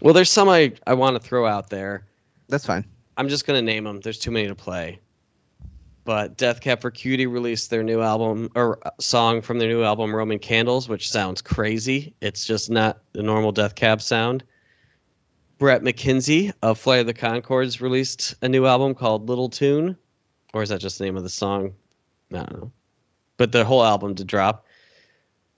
[0.00, 2.06] well, there's some I, I want to throw out there.
[2.48, 2.82] That's fine.
[3.18, 4.00] I'm just gonna name them.
[4.00, 4.98] There's too many to play.
[6.04, 9.84] But Death Cab for Cutie released their new album or uh, song from their new
[9.84, 12.14] album Roman Candles, which sounds crazy.
[12.20, 14.42] It's just not the normal Death Cab sound.
[15.58, 19.96] Bret McKenzie of Flight of the Conchords released a new album called Little Tune,
[20.52, 21.74] or is that just the name of the song?
[22.32, 22.72] I don't know.
[23.36, 24.66] But the whole album did drop.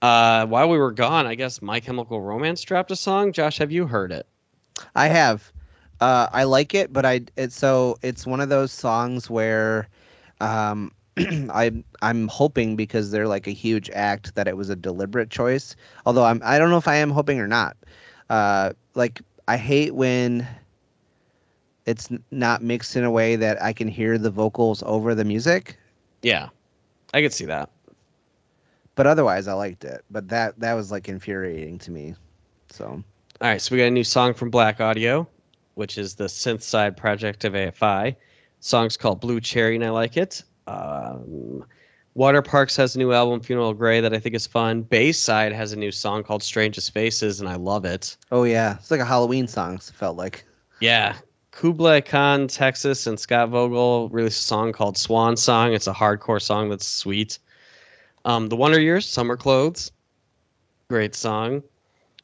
[0.02, 3.32] Uh, while we were gone, I guess My Chemical Romance dropped a song.
[3.32, 4.26] Josh, have you heard it?
[4.94, 5.50] I have.
[6.00, 9.88] Uh, I like it, but I it's so it's one of those songs where
[10.44, 15.30] um, I I'm hoping because they're like a huge act that it was a deliberate
[15.30, 15.76] choice.
[16.06, 17.76] Although I'm I don't know if I am hoping or not.
[18.28, 20.46] Uh, like I hate when
[21.86, 25.78] it's not mixed in a way that I can hear the vocals over the music.
[26.22, 26.48] Yeah,
[27.12, 27.70] I could see that.
[28.96, 30.04] But otherwise, I liked it.
[30.10, 32.14] But that that was like infuriating to me.
[32.70, 33.04] So All
[33.40, 35.28] right, so we got a new song from Blaqk Audio,
[35.74, 38.16] which is the synth side project of AFI.
[38.64, 40.42] Song's called Blue Cherry, and I like it.
[40.66, 41.66] Um,
[42.16, 44.80] Waterparks has a new album, Funeral Gray, that I think is fun.
[44.80, 48.16] Bayside has a new song called Strangest Faces, and I love it.
[48.32, 49.74] oh yeah, it's like a Halloween song.
[49.74, 50.46] It felt like.
[50.80, 51.14] Yeah.
[51.50, 55.74] Kublai Khan, Texas, and Scott Vogel released a song called Swan Song.
[55.74, 57.38] It's a hardcore song that's sweet.
[58.24, 59.92] Um, the Wonder Years, Summer Clothes,
[60.88, 61.62] great song.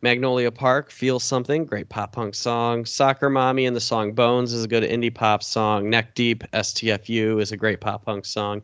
[0.03, 2.87] Magnolia Park, Feel Something, great pop punk song.
[2.87, 5.91] Soccer Mommy and the song Bones is a good indie pop song.
[5.91, 8.63] Neck Deep, STFU is a great pop punk song.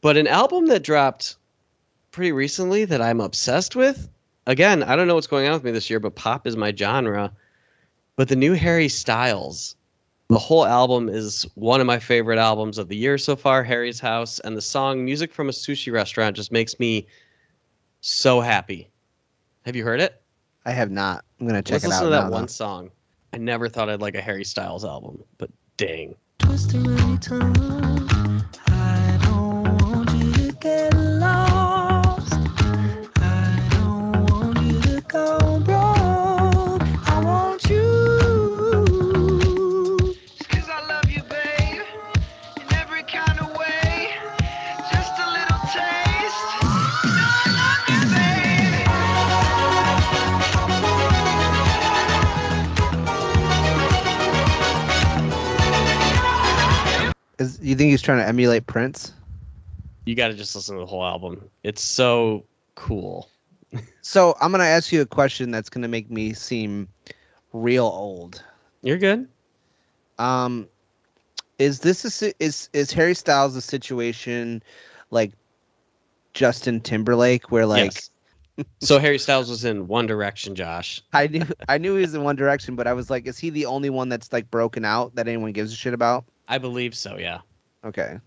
[0.00, 1.36] But an album that dropped
[2.12, 4.08] pretty recently that I'm obsessed with,
[4.46, 6.72] again, I don't know what's going on with me this year, but pop is my
[6.72, 7.32] genre
[8.14, 9.74] But the new Harry Styles,
[10.28, 13.98] the whole album is one of my favorite albums of the year so far, Harry's
[13.98, 17.08] House, and the song Music from a Sushi Restaurant just makes me
[18.00, 18.90] so happy.
[19.64, 20.22] Have you heard it?
[20.66, 21.24] I have not.
[21.40, 22.06] I'm gonna check Let's it listen out.
[22.06, 22.46] to that now, one though.
[22.48, 22.90] song.
[23.32, 26.16] I never thought I'd like a Harry Styles album, but dang.
[57.38, 59.12] Is you think he's trying to emulate Prince?
[60.04, 61.50] You got to just listen to the whole album.
[61.62, 63.28] It's so cool.
[64.00, 66.86] So I'm gonna ask you a question that's gonna make me seem
[67.52, 68.42] real old.
[68.80, 69.28] You're good.
[70.16, 70.68] Um,
[71.58, 74.62] is this a is is Harry Styles a situation
[75.10, 75.32] like
[76.34, 78.10] Justin Timberlake, where like yes.
[78.80, 81.02] so Harry Styles was in One Direction, Josh.
[81.12, 83.50] I knew I knew he was in One Direction, but I was like, is he
[83.50, 86.24] the only one that's like broken out that anyone gives a shit about?
[86.48, 87.40] I believe so, yeah.
[87.84, 88.18] Okay.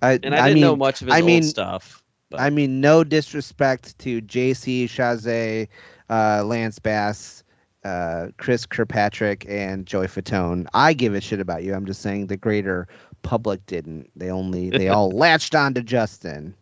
[0.00, 2.02] I And I, didn't mean, know much of his I mean- old stuff.
[2.30, 5.66] But I mean, no disrespect to JC Chasez,
[6.10, 7.42] uh, Lance Bass,
[7.84, 10.66] uh, Chris Kirkpatrick, and Joey Fatone.
[10.74, 11.72] I give a shit about you.
[11.74, 12.86] I'm just saying the greater
[13.22, 14.10] public didn't.
[14.14, 16.54] They only they all latched on to Justin.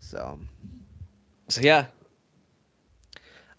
[0.00, 0.38] So
[1.48, 1.86] so yeah,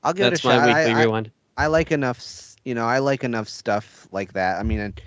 [0.03, 0.67] I'll give that's it a shot.
[0.67, 1.31] my I- weekly I, rewind.
[1.57, 2.23] I like enough,
[2.65, 4.59] you know, I like enough stuff like that.
[4.59, 5.01] I mean, and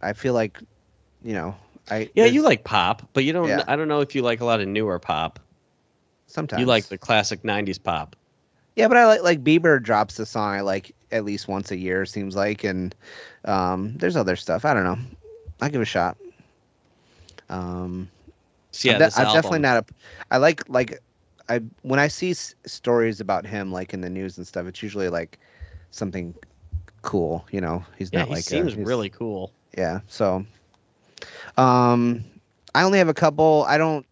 [0.00, 0.58] I feel like,
[1.22, 1.56] you know,
[1.90, 3.48] I Yeah, you like pop, but you don't.
[3.48, 3.64] Yeah.
[3.66, 5.40] I don't know if you like a lot of newer pop.
[6.26, 8.16] sometimes You like the classic '90s pop.
[8.76, 11.76] Yeah, but I like like Bieber drops a song I like at least once a
[11.76, 12.94] year seems like, and
[13.44, 14.64] um, there's other stuff.
[14.64, 14.98] I don't know.
[15.60, 16.16] I give it a shot.
[17.48, 18.08] Um,
[18.72, 19.94] So yeah, I'm, de- I'm definitely not a.
[20.30, 21.00] I like like
[21.48, 24.82] I when I see s- stories about him like in the news and stuff, it's
[24.82, 25.38] usually like
[25.90, 26.34] something
[27.02, 27.46] cool.
[27.50, 29.52] You know, he's Yeah, not he like a- seems he's- really cool.
[29.76, 30.00] Yeah.
[30.08, 30.44] So,
[31.56, 32.24] um,
[32.74, 33.64] I only have a couple.
[33.68, 34.06] I don't.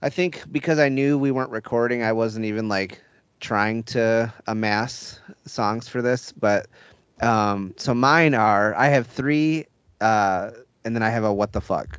[0.00, 3.02] I think because I knew we weren't recording, I wasn't even like
[3.40, 6.32] trying to amass songs for this.
[6.32, 6.66] But
[7.20, 8.74] um, so mine are.
[8.74, 9.66] I have three,
[10.00, 10.50] uh,
[10.84, 11.98] and then I have a what the fuck.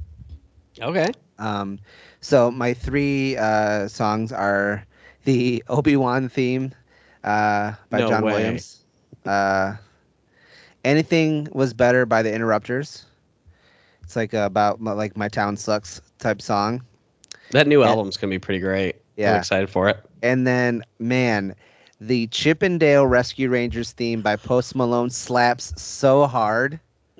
[0.81, 1.07] Okay.
[1.37, 1.79] Um,
[2.21, 4.85] so my three uh, songs are
[5.25, 6.73] the Obi Wan theme
[7.23, 8.33] uh, by No John way.
[8.33, 8.85] Williams.
[9.25, 9.75] Uh,
[10.89, 13.05] Anything was better by the Interrupters.
[14.03, 16.83] It's like about like my town sucks type song.
[17.51, 17.89] That new Yeah.
[17.89, 18.95] album's gonna be pretty great.
[19.15, 19.33] Yeah.
[19.33, 19.99] I'm excited for it.
[20.23, 21.55] And then man,
[22.01, 26.79] the Chip 'n Dale Rescue Rangers theme by Post Malone slaps so hard.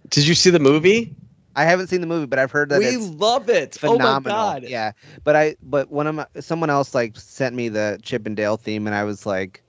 [0.09, 1.15] Did you see the movie?
[1.55, 3.75] I haven't seen the movie, but I've heard that we love it.
[3.75, 4.07] phenomenal.
[4.07, 4.63] Oh my god.
[4.63, 4.93] Yeah,
[5.23, 8.57] but I but one of my someone else like sent me the Chip and Dale
[8.57, 9.61] theme, and I was like,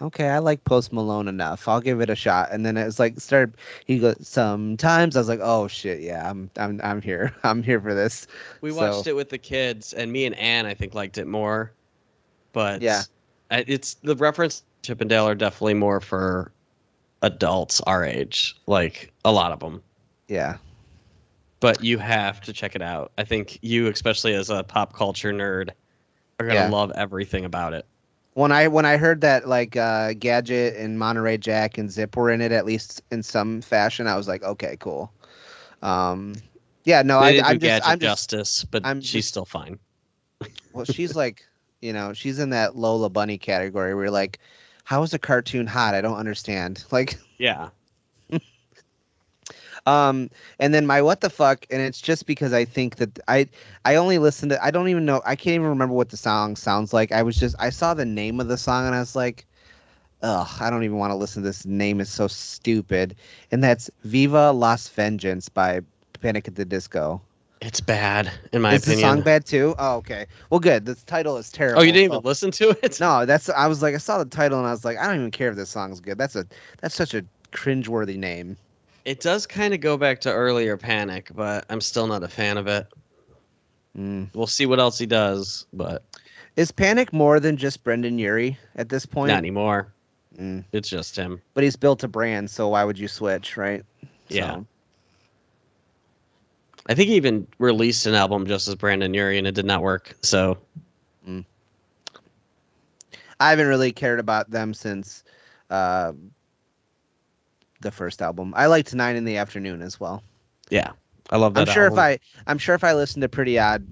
[0.00, 1.66] okay, I like Post Malone enough.
[1.68, 2.48] I'll give it a shot.
[2.52, 3.54] And then it was like started.
[3.86, 5.16] He goes sometimes.
[5.16, 7.34] I was like, oh shit, yeah, I'm I'm I'm here.
[7.44, 8.26] I'm here for this.
[8.60, 11.26] We So- watched it with the kids, and me and Anne I think, liked it
[11.26, 11.72] more.
[12.52, 13.02] But Yeah.
[13.50, 16.50] It's the reference to Chip and Dale are definitely more for
[17.22, 19.82] adults our age, like a lot of them.
[20.28, 20.56] Yeah,
[21.60, 23.12] But you have to check it out.
[23.16, 25.70] I think you, especially as a pop culture nerd,
[26.40, 26.68] are gonna Yeah.
[26.68, 27.86] love everything about it.
[28.36, 32.30] When I when I heard that like uh, Gadget and Monterey Jack and Zip were
[32.30, 35.10] in it at least in some fashion, I was like, okay, cool.
[35.80, 36.34] Um,
[36.84, 39.46] yeah, no, they I, do just Gadget I'm just justice, but I'm she's just- still
[39.46, 39.78] fine.
[40.74, 41.46] well, she's like,
[41.80, 44.38] you know, she's in that Lola Bunny category where you're like,
[44.84, 45.94] how is a cartoon hot?
[45.94, 46.84] I don't understand.
[46.92, 47.70] Like, Yeah.
[49.86, 53.48] Um, and then my what the fuck, and it's just because I think that I
[53.84, 56.56] I only listened to I don't even know I can't even remember what the song
[56.56, 57.12] sounds like.
[57.12, 59.46] I was just I saw the name of the song and I was like,
[60.22, 61.64] ugh, I don't even want to listen to this.
[61.64, 63.16] Name is so stupid,
[63.50, 65.80] and that's Viva Las Vengeance by
[66.20, 67.20] Panic at the Disco.
[67.62, 68.96] It's bad, in my is opinion.
[68.96, 69.74] the song bad too?
[69.78, 70.26] Oh, okay.
[70.50, 70.84] Well, good.
[70.84, 71.80] The title is terrible.
[71.80, 73.00] oh, you didn't so- even listen to it?
[73.00, 75.16] No, that's I was like I saw the title and I was like I don't
[75.16, 76.18] even care if this song's good.
[76.18, 76.44] That's a
[76.80, 78.56] that's such a cringeworthy name.
[79.06, 82.58] It does kind of go back to earlier Panic, but I'm still not a fan
[82.58, 82.86] of it.
[83.96, 84.28] Mm.
[84.34, 86.02] We'll see what else he does, but
[86.56, 89.28] Is Panic more than just Brendon Urie at this point?
[89.28, 89.92] not anymore.
[90.36, 90.64] Mm.
[90.72, 91.40] It's just him.
[91.54, 93.84] But he's built a brand, so why would you switch, right?
[94.28, 94.54] Yeah.
[94.56, 94.66] So,
[96.88, 99.82] I think he even released an album just as Brandon Urie, and it did not
[99.82, 100.14] work.
[100.22, 100.58] So
[103.38, 105.24] I haven't really cared about them since
[105.70, 106.12] uh,
[107.86, 108.52] the first album.
[108.56, 110.22] I liked Nine in the Afternoon as well.
[110.68, 110.90] Yeah,
[111.30, 111.68] I love that.
[111.68, 111.98] I'm sure album.
[111.98, 113.86] if I I'm sure if I listened to Pretty Odd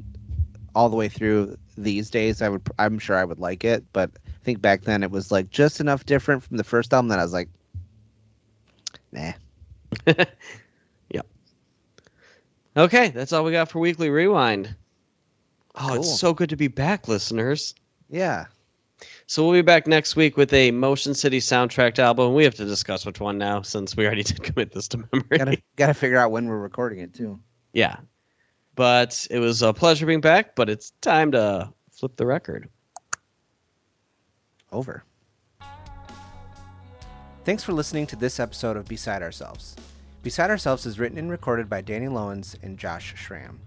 [0.75, 3.85] all the way through these days, I would I'm sure I would like it.
[3.93, 7.09] But I think back then it was like just enough different from the first album
[7.09, 7.49] that I was like,
[9.13, 9.33] nah.
[11.11, 11.23] Yeah.
[12.77, 14.75] Okay, that's all we got for Weekly Rewind.
[15.77, 15.97] Oh, Cool.
[15.97, 17.75] it's so good to be back, listeners.
[18.11, 18.47] Yeah.
[19.27, 22.35] So we'll be back next week with a Motion City soundtracked album.
[22.35, 25.39] We have to discuss which one now, since we already did commit this to memory.
[25.39, 27.41] Gotta gotta figure out when we're recording it too.
[27.73, 27.97] yeah,
[28.75, 30.55] but it was a pleasure being back.
[30.55, 32.69] But it's time to flip the record.
[34.73, 35.05] Over.
[37.45, 39.77] Thanks for listening to this episode of Beside Ourselves.
[40.23, 43.61] Beside Ourselves is written and recorded by Danny Lowens and Josh Schramm.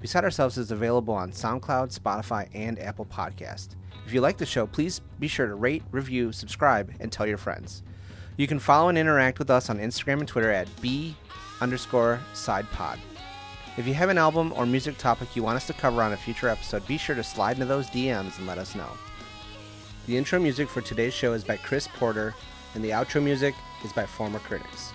[0.00, 3.68] Beside Ourselves is available on SoundCloud, Spotify, and Apple Podcast.
[4.06, 7.38] If you like the show, please be sure to rate, review, subscribe, and tell your
[7.38, 7.82] friends.
[8.36, 11.16] You can follow and interact with us on Instagram and Twitter at B
[11.60, 12.98] underscore side pod.
[13.76, 16.16] If you have an album or music topic you want us to cover on a
[16.16, 18.90] future episode, be sure to slide into those DMs and let us know.
[20.06, 22.34] The intro music for today's show is by Chris Porter,
[22.74, 23.54] and the outro music
[23.84, 24.92] is by Former Critics.